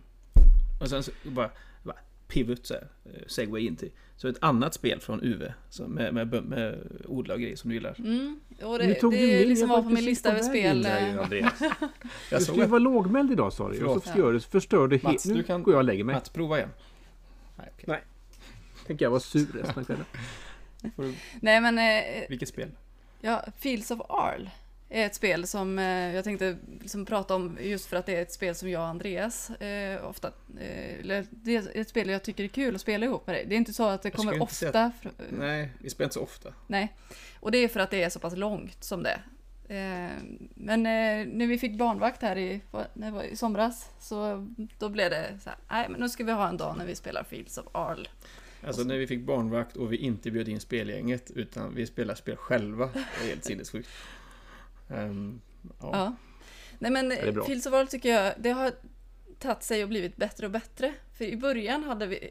[0.81, 1.51] Och sen så bara
[2.29, 3.91] pivot så här, eh, segway in till.
[4.17, 7.71] Så ett annat spel från UV så med, med, med, med odla och grejer som
[7.71, 7.95] du gillar.
[7.99, 8.41] Mm.
[8.63, 10.83] Och det, tog du det min, liksom var på min lista över spel.
[10.83, 11.17] där.
[12.31, 13.85] Jag Du skulle vara lågmäld idag sa du.
[13.85, 15.27] Och så förstörde, förstörde Mats.
[15.27, 16.15] Nu du kan- går jag och lägger mig.
[16.15, 16.71] Mats, prova igen.
[17.57, 17.85] Nej, okej.
[17.87, 18.03] Nej.
[18.87, 20.05] Tänker jag vara sur resten av kvällen.
[21.41, 22.69] Nej men, eh, vilket spel?
[23.21, 24.49] ja, Fields of Arl
[24.89, 28.23] är ett spel som eh, jag tänkte liksom prata om just för att det är
[28.23, 30.29] ett spel som jag och Andreas eh, ofta,
[30.61, 33.45] eh, det är ett spel jag tycker är kul att spela ihop med dig.
[33.49, 34.93] Det är inte så att det Jag kommer ofta.
[35.03, 36.55] fr- Nej, vi spelar inte så ofta.
[36.67, 36.97] Nej,
[37.41, 39.21] och det är för att det är så pass långt som det.
[39.69, 40.11] Eh,
[40.55, 44.47] men eh, när vi fick barnvakt här i, var i somras så
[44.79, 46.95] då blev det så här, nej men nu ska vi ha en dag när vi
[46.95, 48.09] spelar Fields of Arl.
[48.67, 52.37] Alltså när vi fick barnvakt och vi inte bjöd in spelgänget utan vi spelar spel
[52.37, 52.91] själva.
[52.95, 53.89] Det är helt sinnessjukt.
[54.89, 55.41] Ehm,
[55.81, 55.91] ja.
[55.93, 56.15] Ja.
[56.79, 57.13] Nej men.
[57.47, 58.73] Fields of Arl tycker jag, det har
[59.39, 60.93] tagit sig och blivit bättre och bättre.
[61.19, 62.31] För i början hade vi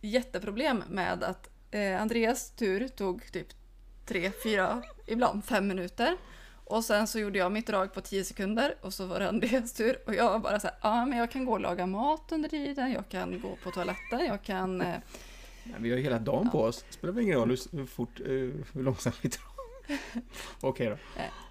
[0.00, 3.46] jätteproblem med att eh, Andreas tur tog typ
[4.06, 6.16] tre, fyra, ibland fem minuter.
[6.64, 9.72] Och sen så gjorde jag mitt drag på 10 sekunder och så var det Andreas
[9.72, 12.32] tur och jag var bara så här, ja men jag kan gå och laga mat
[12.32, 14.80] under tiden, jag kan gå på toaletten, jag kan...
[14.80, 14.96] Eh,
[15.64, 16.84] Ja, Vi har ju hela dagen på oss.
[16.88, 18.26] Det spelar väl ingen roll hur, hur fort, eh,
[18.72, 19.49] hur långsamt vi drar.
[20.60, 20.86] Okej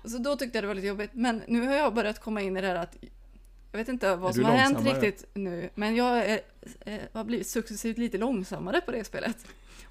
[0.04, 0.10] då.
[0.10, 1.12] så då tyckte jag det var lite jobbigt.
[1.14, 2.98] Men nu har jag börjat komma in i det här att
[3.72, 6.42] jag vet inte Är vad som har hänt riktigt nu, men jag är,
[6.86, 9.38] eh, har blivit successivt lite långsammare på det spelet.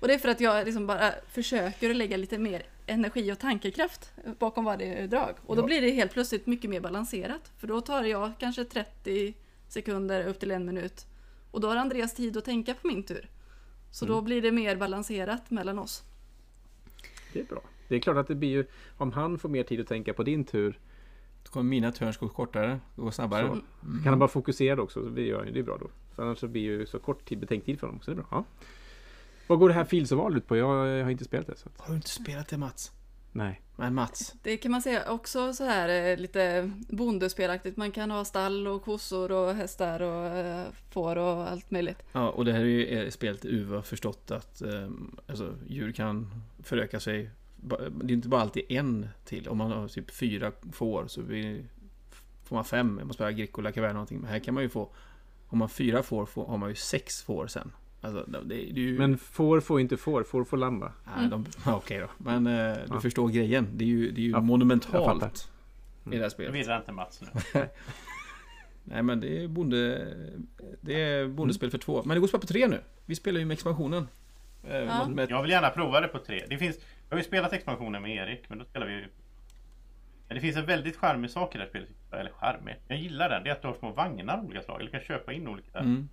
[0.01, 4.12] Och det är för att jag liksom bara försöker lägga lite mer energi och tankekraft
[4.38, 5.34] bakom varje drag.
[5.46, 5.66] Och då Ja.
[5.66, 7.51] blir det helt plötsligt mycket mer balanserat.
[7.59, 9.34] För då tar jag kanske 30
[9.68, 11.07] sekunder upp till en minut.
[11.51, 13.28] Och då har Andreas tid att tänka på min tur.
[13.92, 14.24] Så då Mm.
[14.24, 16.03] blir det mer balanserat mellan oss.
[17.32, 17.61] Det är bra.
[17.89, 18.64] Det är klart att det blir ju...
[18.97, 20.78] Om han får mer tid att tänka på din tur.
[21.45, 23.49] Då kommer mina turns gå kortare, gå snabbare.
[23.49, 23.61] Så.
[23.80, 25.03] Kan han bara fokusera också.
[25.03, 25.91] Så det, gör, det är bra då.
[26.14, 28.03] För annars så blir ju så kort tid betänktid för honom.
[28.03, 28.26] Så det är bra.
[28.30, 28.45] Ja.
[29.47, 29.82] Vad går det här
[30.26, 30.57] Arl ut på?
[30.57, 31.57] Jag, jag har inte spelat det.
[31.57, 32.93] Så Har du inte spelat det Mats?
[33.32, 33.61] nej.
[33.76, 37.76] Men Mats, Det kan man säga också så här eh, lite bondespelaktigt.
[37.76, 42.03] Man kan ha stall och kossor och hästar och eh, får och allt möjligt.
[42.12, 44.89] Ja, och det här är ju är spelet UV har förstått att eh,
[45.26, 46.30] alltså, djur kan
[46.62, 47.30] föröka sig.
[47.61, 49.48] Det är inte bara alltid en till.
[49.48, 51.64] Om man har typ fyra får så blir,
[52.44, 52.94] får man fem.
[53.04, 54.18] Man spelar Agricola, Caverna någonting.
[54.20, 54.90] Men här kan man ju få...
[55.48, 57.72] Om man fyra får, får har man ju sex får sen.
[58.00, 58.98] Alltså, det, det är ju...
[58.98, 60.22] Men får får inte får.
[60.22, 60.92] Får får lamba.
[61.04, 61.30] Nej, Mm.
[61.30, 62.09] de, Okej då.
[62.18, 63.00] Men eh, du Ja.
[63.00, 63.68] förstår grejen.
[63.74, 65.28] Det är ju, det är ju Ja, monumentalt fattar.
[66.06, 66.54] i det här Jag spelet.
[66.54, 67.61] virrar inte Mats nu.
[68.84, 70.09] Nej men det är bonde...
[70.80, 72.02] Det är bondespel för två.
[72.04, 72.80] Men det går att spela på tre nu.
[73.06, 74.09] Vi spelar ju med expansionen.
[74.64, 75.09] Eh, Ja.
[75.09, 76.44] Med, Jag vill gärna prova det på tre.
[76.48, 76.76] Det finns,
[77.09, 79.09] jag har ju spelat expansionen med Erik, men då spelar vi ju...
[80.28, 81.88] Men det finns en väldigt charmig sak i det här spelet.
[82.12, 82.76] Eller charmig.
[82.88, 83.42] Jag gillar den.
[83.42, 84.80] Det är att du har små vagnar av olika slag.
[84.80, 86.09] Eller kan köpa in olika mm.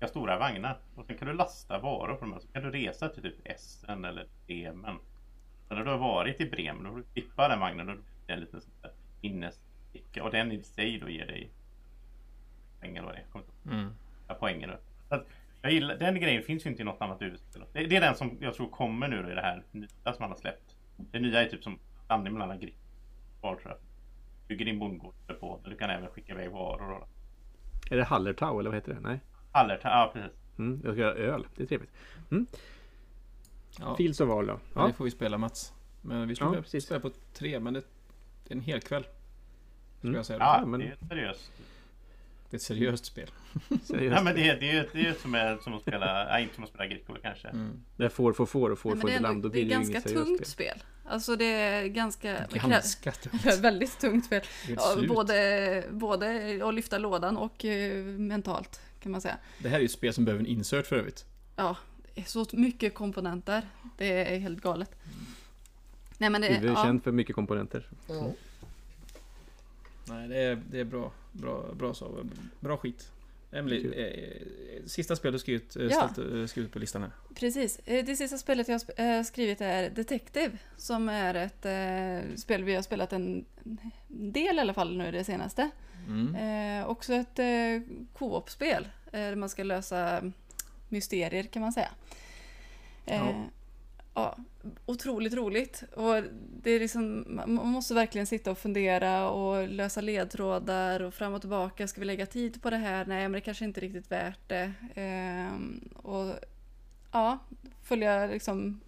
[0.00, 0.78] ganska stora vagnar.
[0.94, 2.40] Och sen kan du lasta varor på de här.
[2.40, 4.98] Så kan du resa till typ Essen eller Bremen.
[5.68, 8.32] Så när du har varit i Bremen, då får du klippa den vagnen och det
[8.32, 8.60] en liten
[9.20, 10.24] minnessticka.
[10.24, 11.50] Och den i sig då ger dig
[12.80, 13.74] pengar eller vad det är.
[13.74, 13.92] Mm.
[14.28, 14.76] Ja, poängen då.
[15.08, 15.26] Så att
[15.62, 17.64] jag gillar, den grejen finns ju inte i något annat UV-spel.
[17.72, 20.14] Det, det är den som jag tror kommer nu då i det här nya som
[20.20, 20.76] man har släppt.
[20.96, 22.74] Det nya är typ som blandning mellan agri
[23.40, 23.78] var tror jag.
[24.48, 26.90] Bygger din bondgård på men du kan även skicka iväg varor.
[26.92, 27.08] Och
[27.92, 29.00] Är det Hallertau eller vad heter det?
[29.00, 29.20] Nej.
[29.52, 30.32] Aller, ja precis.
[30.58, 31.46] Mm, jag ska göra öl.
[31.56, 31.90] Det är trevligt.
[32.30, 32.46] Mm.
[33.80, 34.60] Ja, Fields of Arl då.
[34.74, 34.86] ja.
[34.86, 35.72] det får vi spela Mats.
[36.02, 36.84] Men vi skulle Ja, precis.
[36.84, 37.80] spela på tre, men det,
[38.44, 39.02] det är en hel kväll.
[39.98, 40.16] Skulle Mm.
[40.16, 40.38] jag säga.
[40.38, 41.52] Ja, men- det är seriöst.
[42.50, 43.30] Det är ett seriöst spel.
[43.84, 44.16] Seriöst.
[44.16, 46.54] Ja, men det, är- det, är- det är som, är, som att spela, nej inte
[46.54, 47.48] som att spela Agricola kanske.
[47.48, 47.80] Mm.
[47.96, 49.42] Där får får får och får Nej, får det, är till ändå, land.
[49.42, 50.46] Då det blir är det ju ganska tungt spel.
[50.46, 50.82] spel.
[51.04, 52.32] Alltså det är ganska...
[52.52, 53.44] det Ganska tungt.
[53.60, 54.42] Väldigt tungt spel.
[54.66, 59.36] Det är både, både att lyfta lådan och eh, mentalt kan man säga.
[59.58, 61.24] Det här är ju ett spel som behöver en insert för övrigt.
[61.56, 61.76] Ja,
[62.14, 63.62] det är så mycket komponenter.
[63.98, 64.90] Det är helt galet.
[66.18, 67.88] Nej men det, UV är ja, känd för mycket komponenter.
[70.04, 71.12] Nej, det är, det är bra.
[71.40, 72.26] Bra, bra, så,
[72.60, 73.12] bra skit.
[73.52, 74.42] Emily, eh,
[74.86, 76.08] sista spelet du skrivit, eh, Ja.
[76.08, 77.10] ställt, eh, skrivit på listan här.
[77.34, 77.78] Precis.
[77.84, 80.58] Eh, Det sista spelet jag har sp- eh, skrivit är Detective.
[80.76, 83.44] Som är ett eh, spel vi har spelat en
[84.08, 85.70] del i alla fall nu det senaste.
[86.08, 86.34] Mm.
[86.80, 87.80] Eh, också ett eh,
[88.12, 88.88] co-op-spel.
[89.12, 90.32] Eh, där man ska lösa
[90.88, 91.90] mysterier kan man säga.
[93.06, 93.44] Eh, Ja.
[94.18, 94.36] Ja.
[94.86, 95.84] otroligt roligt.
[95.94, 96.22] Och
[96.62, 101.40] det är liksom, man måste verkligen sitta och fundera och lösa ledtrådar och fram och
[101.40, 101.88] tillbaka.
[101.88, 103.06] Ska vi lägga tid på det här?
[103.06, 104.72] Nej, men det kanske inte är riktigt värt det.
[104.94, 105.58] Eh,
[106.02, 106.34] och
[107.12, 107.38] ja,
[107.82, 108.80] följa liksom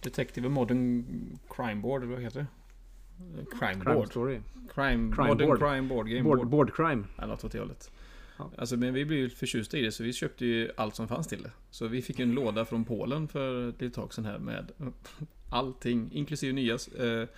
[0.00, 1.04] Detective Modern
[1.50, 2.46] Crime Board, eller vad heter det?
[3.58, 4.08] Crime, Crime Board.
[4.08, 4.40] story.
[4.74, 5.58] Crime, Crime Modern board.
[5.58, 6.48] Crime Board Game Board, Board.
[6.48, 7.04] board crime.
[7.18, 7.90] Eller något åt det hållet.
[8.38, 8.50] Ja.
[8.58, 11.26] Alltså, men vi blev ju förtjusta i det så vi köpte ju allt som fanns
[11.26, 11.50] till det.
[11.70, 14.72] Så vi fick en låda från Polen för ett litet tag sedan här med
[15.50, 17.28] allting, inklusive nya eh,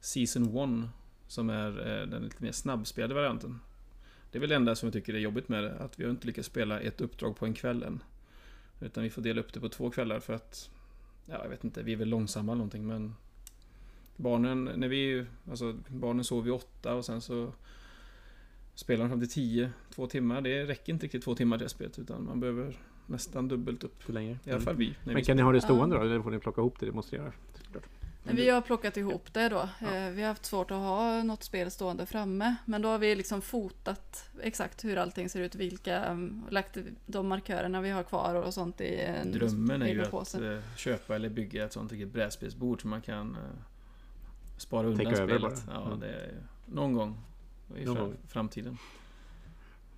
[0.00, 0.90] Season 1
[1.28, 3.60] som är eh, den lite mer snabbspelade varianten.
[4.30, 6.10] Det är väl det enda som jag tycker är jobbigt med det, att vi har
[6.10, 8.02] inte lyckats spela ett uppdrag på en kväll än.
[8.80, 10.70] Utan vi får dela upp det på två kvällar för att,
[11.26, 13.14] ja jag vet inte, vi är väl långsamma eller någonting men
[14.16, 17.52] Barnen, när vi, alltså barnen sov vid åtta och sen så
[18.74, 20.40] Spelar de fram till 10, två timmar.
[20.40, 24.02] Det räcker inte riktigt två timmar till det spelet utan man behöver nästan dubbelt upp.
[24.02, 24.38] För länge.
[24.44, 24.94] I alla fall vi.
[25.04, 25.62] Men vi kan ni ha det Ja.
[25.62, 26.02] stående då?
[26.02, 26.86] Eller får ni plocka ihop det?
[26.86, 27.32] Det måste ni göra.
[28.26, 29.58] Men Vi har plockat ihop det då.
[29.80, 32.54] Eh, Vi har haft svårt att ha något spel stående framme.
[32.64, 37.28] Men då har vi liksom fotat exakt hur allting ser ut, vilka, um, lagt de
[37.28, 41.28] markörerna vi har kvar och sånt i en Drömmen är ju att eh, köpa eller
[41.28, 43.40] bygga ett sånt riktigt brädspelsbord som man kan eh,
[44.58, 45.62] spara undan över spelet.
[45.68, 46.00] Ja, Mm.
[46.00, 46.32] det är
[46.66, 47.16] någon gång
[47.76, 48.16] i Någon gång.
[48.28, 48.78] framtiden.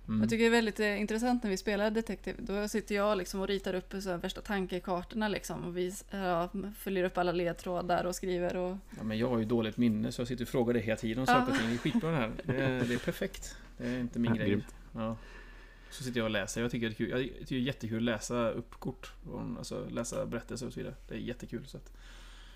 [0.07, 0.21] Mm.
[0.21, 2.37] Jag tycker det är väldigt eh, intressant när vi spelar Detective.
[2.41, 5.63] Då sitter jag liksom och ritar upp så här värsta tankekartorna liksom.
[5.63, 8.77] Och vi ja, följer upp alla ledtrådar och skriver och...
[8.97, 11.19] Ja, men jag har ju dåligt minne så jag sitter och frågar det hela tiden
[11.19, 11.67] om saker och ting.
[11.67, 12.31] Det är skitbra det här.
[12.43, 13.55] Det är, det är perfekt.
[13.77, 14.61] Det är inte min Ja, grej.
[14.93, 15.17] Ja.
[15.89, 16.61] Så sitter jag och läser.
[16.61, 17.09] Jag tycker det är kul.
[17.09, 19.11] Jag tycker det är jättekul att läsa upp kort.
[19.57, 20.95] Alltså läsa berättelser och så vidare.
[21.07, 21.65] Det är jättekul.
[21.65, 21.93] Så att,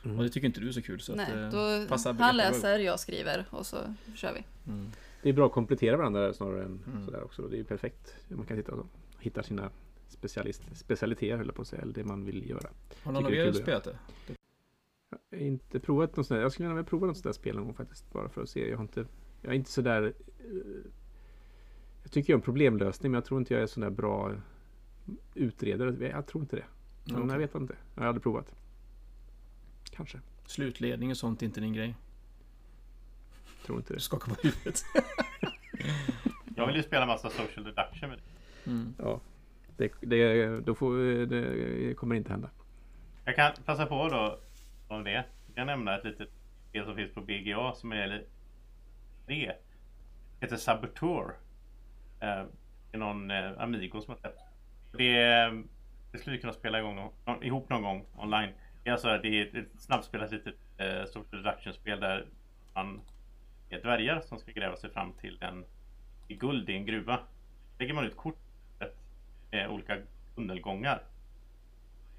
[0.06, 0.18] Mm.
[0.18, 1.00] Och det tycker inte du är så kul.
[1.00, 3.78] Så Nej, att, eh, då, passar han läser, jag skriver och så
[4.16, 4.44] kör vi.
[4.72, 4.92] Mm.
[5.22, 7.06] Det är bra att komplettera varandra snarare än Mm.
[7.06, 7.42] sådär också.
[7.48, 8.16] Det är ju perfekt.
[8.28, 8.74] Man kan hitta,
[9.20, 9.70] hitta sina
[10.08, 11.82] specialist, specialiteter eller på att säga.
[11.82, 12.70] Eller det man vill göra.
[13.04, 13.96] Har någon av er kul, spelat det?
[15.10, 16.42] Jag har inte provat något sånt där.
[16.42, 18.12] Jag skulle gärna vilja prova något sånt där spel någon gång faktiskt.
[18.14, 18.70] Bara för att se.
[18.70, 19.06] Jag har inte...
[19.42, 20.14] Jag är inte sådär...
[20.40, 20.46] eh,
[22.04, 24.32] Jag tycker jag är en problemlösning men jag tror inte jag är sån där bra
[25.36, 26.08] utredare.
[26.08, 26.66] Jag tror inte det.
[27.06, 27.32] Men Okej.
[27.32, 27.76] jag vet inte.
[27.96, 28.56] Jag har aldrig provat.
[29.96, 30.20] Kanske.
[30.46, 31.96] Slutledning och sånt är inte din grej.
[33.66, 34.02] Tror inte Du det.
[34.02, 34.82] skakar på huvudet.
[36.56, 38.70] Jag vill ju spela massa social deduction med det.
[38.72, 38.94] Mm.
[39.00, 39.20] Ja.
[39.78, 42.50] Det, det, då får, det kommer inte hända.
[43.26, 44.40] Jag kan passa på då
[44.88, 45.12] om det.
[45.12, 46.30] Jag kan nämna ett litet
[46.70, 48.26] spel som finns på BGA som är li-
[49.28, 49.56] det
[50.40, 51.36] heter Saboteur.
[52.20, 52.44] Eh,
[52.92, 54.42] Det är någon eh, Amigo som har släppt.
[54.98, 55.14] Det,
[56.12, 58.50] det skulle vi kunna spela igång någon, ihop någon gång online.
[58.84, 62.26] Det är alltså det är ett, snabbspelat litet eh, social deduction-spel där
[62.74, 63.02] man
[63.70, 65.66] är dvärgar som ska gräva sig fram till en
[66.28, 67.20] i guld i en gruva.
[67.80, 68.38] Lägger man ut kort
[69.52, 69.98] med olika
[70.36, 71.04] tunnelgångar.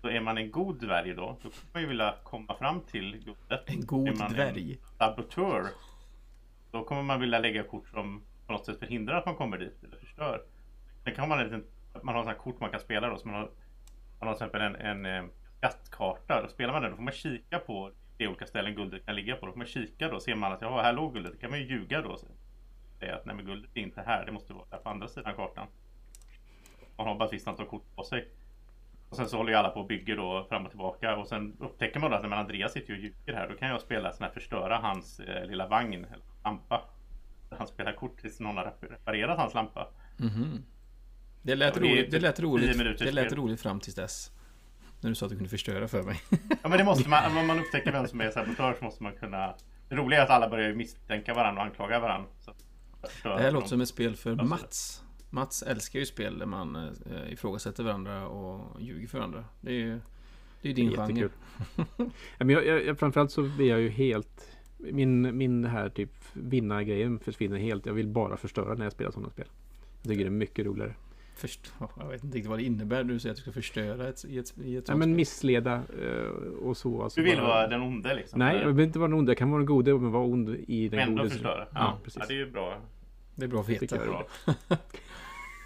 [0.01, 3.17] Så är man en god dvärg då, då kommer man ju vilja komma fram till
[3.25, 3.63] guldet.
[3.67, 4.79] En god Är man en dvärg.
[4.99, 5.67] sabotör.
[6.71, 9.85] Då kommer man vilja lägga kort som på något sätt förhindrar att man kommer dit
[9.85, 10.43] eller förstör.
[11.05, 11.65] Sen kan man en
[12.03, 13.19] man har sådana kort man kan spela då.
[13.19, 13.51] Så man har,
[14.21, 15.31] man har till exempel en, en eh,
[15.63, 16.43] skattkarta.
[16.43, 19.37] Då spelar man den, då får man kika på de olika ställen guldet kan ligga
[19.37, 19.47] på.
[19.47, 21.33] Då får man kika då, ser man att ja, här låg guldet.
[21.33, 22.19] Då kan man ju ljuga då.
[22.99, 25.35] Säga att nej men guldet är inte här, det måste vara där på andra sidan
[25.35, 25.67] kartan.
[26.97, 28.29] Man har bara ett visst antal kort på sig.
[29.09, 31.57] Och sen så håller ju alla på och bygger då fram och tillbaka och sen
[31.61, 34.25] upptäcker man då att när Andreas sitter och ljuger här då kan jag spela sån
[34.25, 36.85] här förstöra hans eh, lilla vagn eller lampa.
[37.51, 39.89] Han spelar kort tills någon har reparerat hans lampa.
[41.43, 44.33] Det lät Ja, det är roligt, det lät roligt, det lät roligt fram tills dess.
[45.03, 46.21] När du sa att du kunde förstöra för mig.
[46.63, 49.13] Ja men det måste man, om man upptäcker vem som är sabotör så måste man
[49.13, 49.55] kunna
[49.89, 52.29] Det roliga är att alla börjar misstänka varandra och anklaga varandra.
[53.23, 54.35] Det här låter som ett spel för.
[54.35, 55.03] Mats.
[55.31, 59.45] Mats älskar ju spel där man eh, ifrågasätter varandra och ljuger för varandra.
[59.61, 60.01] Det är ju
[60.63, 61.21] det är din Det är genre.
[61.21, 61.31] jättekul.
[62.39, 64.49] ja, men jag, jag, jag, framförallt så blir jag ju helt
[64.79, 67.87] Min, min här typ vinna-grejen försvinner helt.
[67.87, 69.47] Jag vill bara förstöra när jag spelar sådana spel.
[70.03, 70.95] Jag tycker det är mycket roligare.
[71.35, 73.05] Först, jag vet inte riktigt vad det innebär.
[73.05, 76.27] Du säger att du ska förstöra ett, i ett, i ett Nej men missleda eh,
[76.63, 77.03] och så.
[77.03, 78.39] Alltså Du vill bara- vara den onde liksom?
[78.39, 79.31] Nej, jag vill inte vara den onde.
[79.31, 81.31] Jag kan vara den gode men vara ond i den Men ändå gode.
[81.35, 81.67] förstöra?
[81.71, 82.21] Ja, Ja, precis.
[82.21, 82.79] ja, det är ju bra.
[83.35, 83.97] Det är bra att veta.
[83.97, 84.27] jag är bra.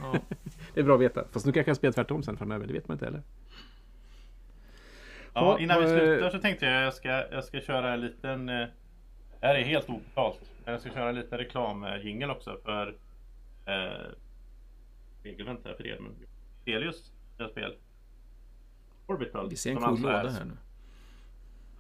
[0.01, 0.15] Ja.
[0.75, 1.25] Det är bra att veta.
[1.33, 2.67] Fast nu kanske jag spelar tvärtom sen framöver.
[2.67, 3.23] Det vet man inte heller.
[5.35, 8.49] Ja, innan vi eh, slutar så tänkte jag jag ska, jag ska köra en liten
[8.49, 8.67] eh,
[9.41, 12.97] Det här är helt opetalt Men jag ska köra en liten reklamjingel också för
[13.67, 14.07] eh,
[15.27, 15.99] regeln här för er.
[16.01, 16.17] Men
[16.67, 17.77] Helios nya spel.
[19.07, 19.49] Orbital.
[19.51, 20.57] Vi ser en cool alltså är- låda här nu.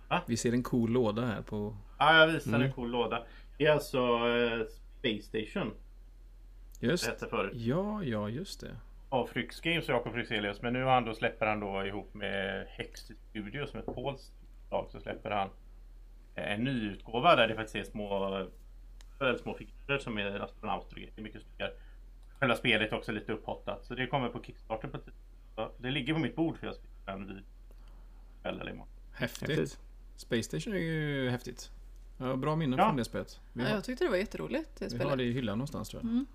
[0.09, 0.23] Va?
[0.27, 1.77] Vi ser en cool låda här på...
[1.99, 2.63] Ja, jag visar Mm.
[2.63, 3.25] en cool låda.
[3.59, 4.67] Det är alltså eh,
[4.99, 5.75] Space Station.
[6.81, 7.53] Det Just hette förut.
[7.55, 8.77] Ja, ja, just det.
[9.09, 10.63] Av Fryx Games och Jakob Fryxelius.
[10.63, 13.95] Men nu har han då, släpper han då ihop med Hex Studio som är ett
[13.95, 14.33] polskt
[14.71, 14.89] lag.
[14.93, 15.49] Så släpper han
[16.35, 18.47] eh, en nyutgåva där det faktiskt är små,
[19.19, 21.13] väldigt små figurer som är astronauter och.
[21.17, 21.73] Det mycket snyggare.
[22.41, 23.85] Själva spelet är också lite upphottat.
[23.85, 24.99] Så det kommer på Kickstarter på
[25.79, 27.45] Det ligger på mitt bord för jag ska spela en vid
[28.43, 28.93] kväll eller imorgon.
[29.13, 29.49] Häftigt.
[29.49, 29.79] Häftigt.
[30.17, 31.71] Space Station är ju häftigt.
[32.19, 32.87] Jag har bra minnen Ja.
[32.87, 33.41] från det spelet.
[33.53, 36.03] Ja, har, jag tyckte det var jätteroligt det vi har det i hyllan någonstans tror
[36.03, 36.11] jag.
[36.11, 36.27] Mm.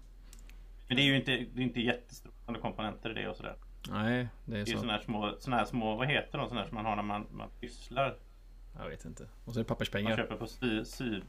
[0.88, 3.56] Men det är ju inte, det är inte jättestora komponenter i det och sådär.
[3.90, 4.78] Nej, det är Det är så.
[4.78, 7.04] sådana här små, såna här små, vad heter de, såna här som man har när
[7.04, 8.18] man, man pysslar.
[8.78, 9.24] Jag vet inte.
[9.46, 10.18] Och så är det Man papperspengar.
[10.18, 11.24] köper på syd, syd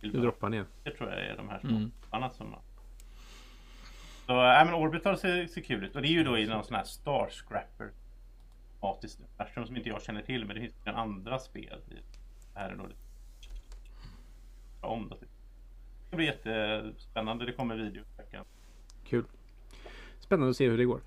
[0.00, 0.64] Nu droppar ner.
[0.84, 2.30] Det tror jag är de här små mm.
[2.32, 2.60] som man...
[4.32, 5.96] Så, äh, men Orbital ser, ser kul ut.
[5.96, 7.90] Och det är ju då i någon sån här Star Scrapper
[8.80, 10.44] tematiskt universum som inte jag känner till.
[10.44, 12.98] Men det finns en andra spel i det här är då lite
[14.80, 15.16] om det.
[16.10, 17.46] Det blir jättespännande.
[17.46, 18.44] Det kommer video i veckan.
[19.04, 19.24] Kul.
[20.20, 21.00] Spännande att se hur det går.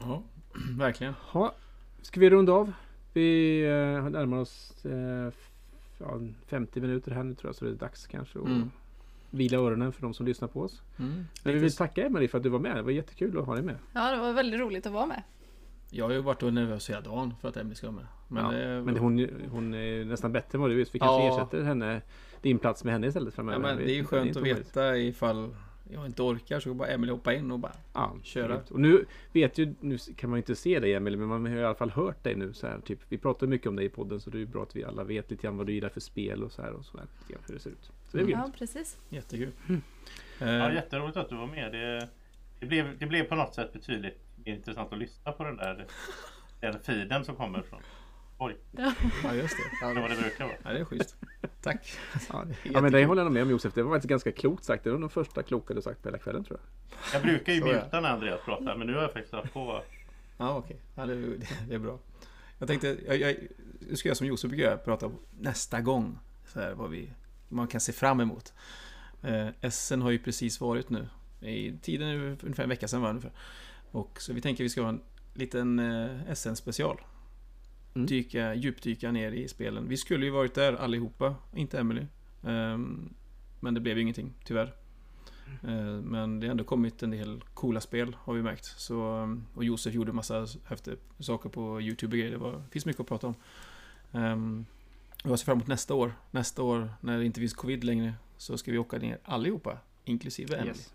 [0.00, 0.22] Ja,
[0.78, 1.14] verkligen.
[1.14, 1.54] Ha,
[2.02, 2.72] ska vi runda av?
[3.12, 5.50] Vi eh, närmar oss eh, f-
[5.98, 7.56] ja, 50 minuter här nu tror jag.
[7.56, 8.70] Så det är dags kanske att Mm.
[9.32, 10.82] Vila öronen för de som lyssnar på oss.
[10.98, 11.24] Mm.
[11.44, 12.76] Men vi vill tacka Emelie för att du var med.
[12.76, 13.76] Det var jättekul att ha dig med.
[13.92, 15.22] Ja, det var väldigt roligt att vara med.
[15.90, 18.06] Jag har ju varit nervös hela dagen för att Emily ska vara med.
[18.28, 20.84] Men, Men, det, ja, men hon, hon är nästan bättre än vad du är.
[20.84, 21.36] Så vi kanske Ja.
[21.36, 22.02] ersätter henne,
[22.42, 23.58] din plats med henne istället ja, framöver.
[23.58, 25.54] men Jag det är ju skönt inte att veta ifall
[25.92, 28.60] jag inte orkar så går bara Emily hoppa in och bara Ja, Köra.
[28.70, 31.56] Och nu vet ju, nu kan man ju inte se dig Emelie, men man har
[31.56, 32.80] i alla fall hört dig nu så här.
[32.80, 34.84] Typ, vi pratar mycket om dig i podden så det är ju bra att vi
[34.84, 37.06] alla vet lite grann vad du gillar för spel och så här och så här,
[37.20, 37.90] lite grann hur det ser ut.
[38.12, 38.38] Så det är Mm.
[38.40, 38.98] Ja, precis.
[39.08, 39.52] jättekul.
[40.38, 41.72] Ja, Eh, jätteroligt att du var med.
[41.72, 42.08] Det,
[42.60, 45.86] det, blev, det blev på något sätt betydligt intressant att lyssna på den där
[46.60, 47.80] den feeden som kommer från
[48.38, 49.94] Oj, ja, just det.
[49.94, 50.56] det var det brukar vara.
[50.62, 51.16] Ja, det är schysst.
[51.62, 51.92] Tack.
[52.28, 53.74] Ja, ja men det håller jag med om Josef.
[53.74, 54.84] Det var faktiskt ganska klokt sagt.
[54.84, 57.14] Det var nog första kloka du sagt på hela kvällen tror jag.
[57.14, 59.82] Jag brukar ju Så muta när Andreas pratar men nu har jag faktiskt haft på
[60.36, 60.76] Ja, okej.
[60.94, 61.98] Ja, det, det, det är bra.
[62.58, 63.36] Jag tänkte, jag, jag,
[63.88, 65.10] jag ska göra som Josef brukar göra, prata
[65.40, 66.18] nästa gång.
[66.46, 67.10] Så här, vad vi,
[67.52, 68.52] man kan se fram emot.
[69.22, 71.08] Eh, SN har ju precis varit nu.
[71.40, 73.32] I tiden är ungefär en vecka sedan var ungefär.
[73.90, 75.00] Och så vi tänker att vi ska ha en
[75.34, 77.00] liten eh, SN-special.
[77.94, 78.06] Mm.
[78.06, 79.88] Dyka, djupdyka ner i spelen.
[79.88, 82.06] Vi skulle ju varit där allihopa, inte Emily.
[82.46, 83.14] Ehm,
[83.60, 84.74] men det blev ju ingenting, tyvärr.
[85.62, 88.64] Eh, Men det har ändå kommit en del coola spel har vi märkt.
[88.64, 92.30] Så, um, och Josef gjorde massa häftiga saker på YouTube och grejer.
[92.30, 93.34] Det var, finns mycket att prata om.
[94.12, 94.66] Um,
[95.22, 96.12] jag ser fram emot nästa år.
[96.30, 99.78] Nästa år när det inte finns covid längre så ska vi åka ner allihopa.
[100.04, 100.68] Inklusive Emily.
[100.68, 100.92] Yes.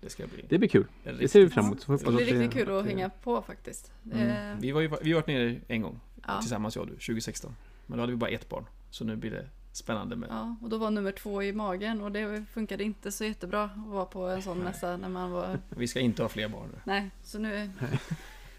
[0.00, 0.86] Det ska bli Det blir kul.
[1.04, 1.86] Det ser vi riktigt- fram emot.
[1.86, 3.92] Det blir riktigt kul att hänga på faktiskt.
[4.12, 4.28] Mm.
[4.28, 6.40] Eh, Vi, var ju, vi har varit nere en gång ja.
[6.40, 7.54] tillsammans jag och du, 2016.
[7.86, 8.64] Men då hade vi bara ett barn.
[8.90, 10.28] Så nu blir det spännande med...
[10.30, 13.86] ja, och då var nummer två i magen och det funkade inte så jättebra att
[13.86, 15.58] vara på en sån mässa när man var...
[15.68, 16.78] Vi ska inte ha fler barn nu.
[16.84, 17.70] Nej, så nu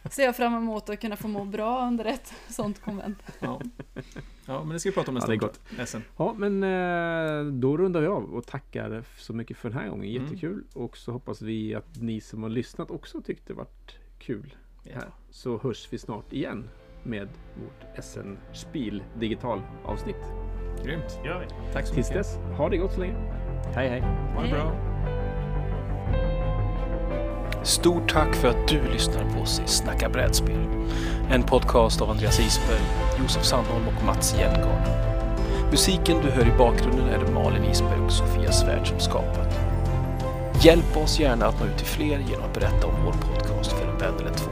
[0.10, 3.18] ser jag fram emot att kunna få må bra under ett sånt konvent.
[3.40, 3.62] Ja.
[4.46, 6.02] ja, men det ska vi prata om nästa Ja, det är.
[6.18, 10.10] Ja, men eh, då rundar vi av och tackar så mycket för den här gången.
[10.10, 10.24] Mm.
[10.24, 10.64] Jättekul.
[10.74, 14.56] Och så hoppas vi att ni som har lyssnat också tyckte det varit kul.
[14.84, 14.92] Ja.
[14.94, 15.10] Här.
[15.30, 16.70] Så hörs vi snart igen
[17.04, 17.28] med
[17.64, 20.24] vårt SN Spiel digital avsnitt.
[20.84, 21.20] Grymt.
[21.26, 21.74] Gör vi.
[21.74, 22.24] Tack så Tills mycket.
[22.24, 23.16] dess, ha det gott så länge.
[23.76, 24.02] Hej hej!
[24.02, 24.52] Ha det Hej.
[24.52, 24.95] bra.
[27.66, 30.68] Stort tack för att du lyssnar på oss i Snacka brädspel.
[31.30, 32.82] En podcast av Andreas Isberg,
[33.20, 34.88] Josef Sandholm och Mats Hjelmgard.
[35.72, 39.60] Musiken du hör i bakgrunden är det Malin Isberg och Sofia Svärd som skapat.
[40.62, 43.88] Hjälp oss gärna att nå ut till fler genom att berätta om vår podcast för
[43.88, 44.52] en vän eller två.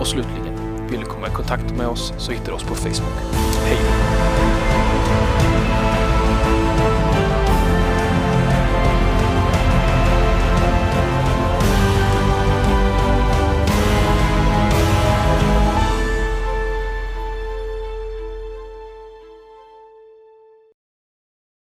[0.00, 3.14] Och slutligen, vill du komma i kontakt med oss så hittar du oss på Facebook.
[3.64, 4.05] Hej då!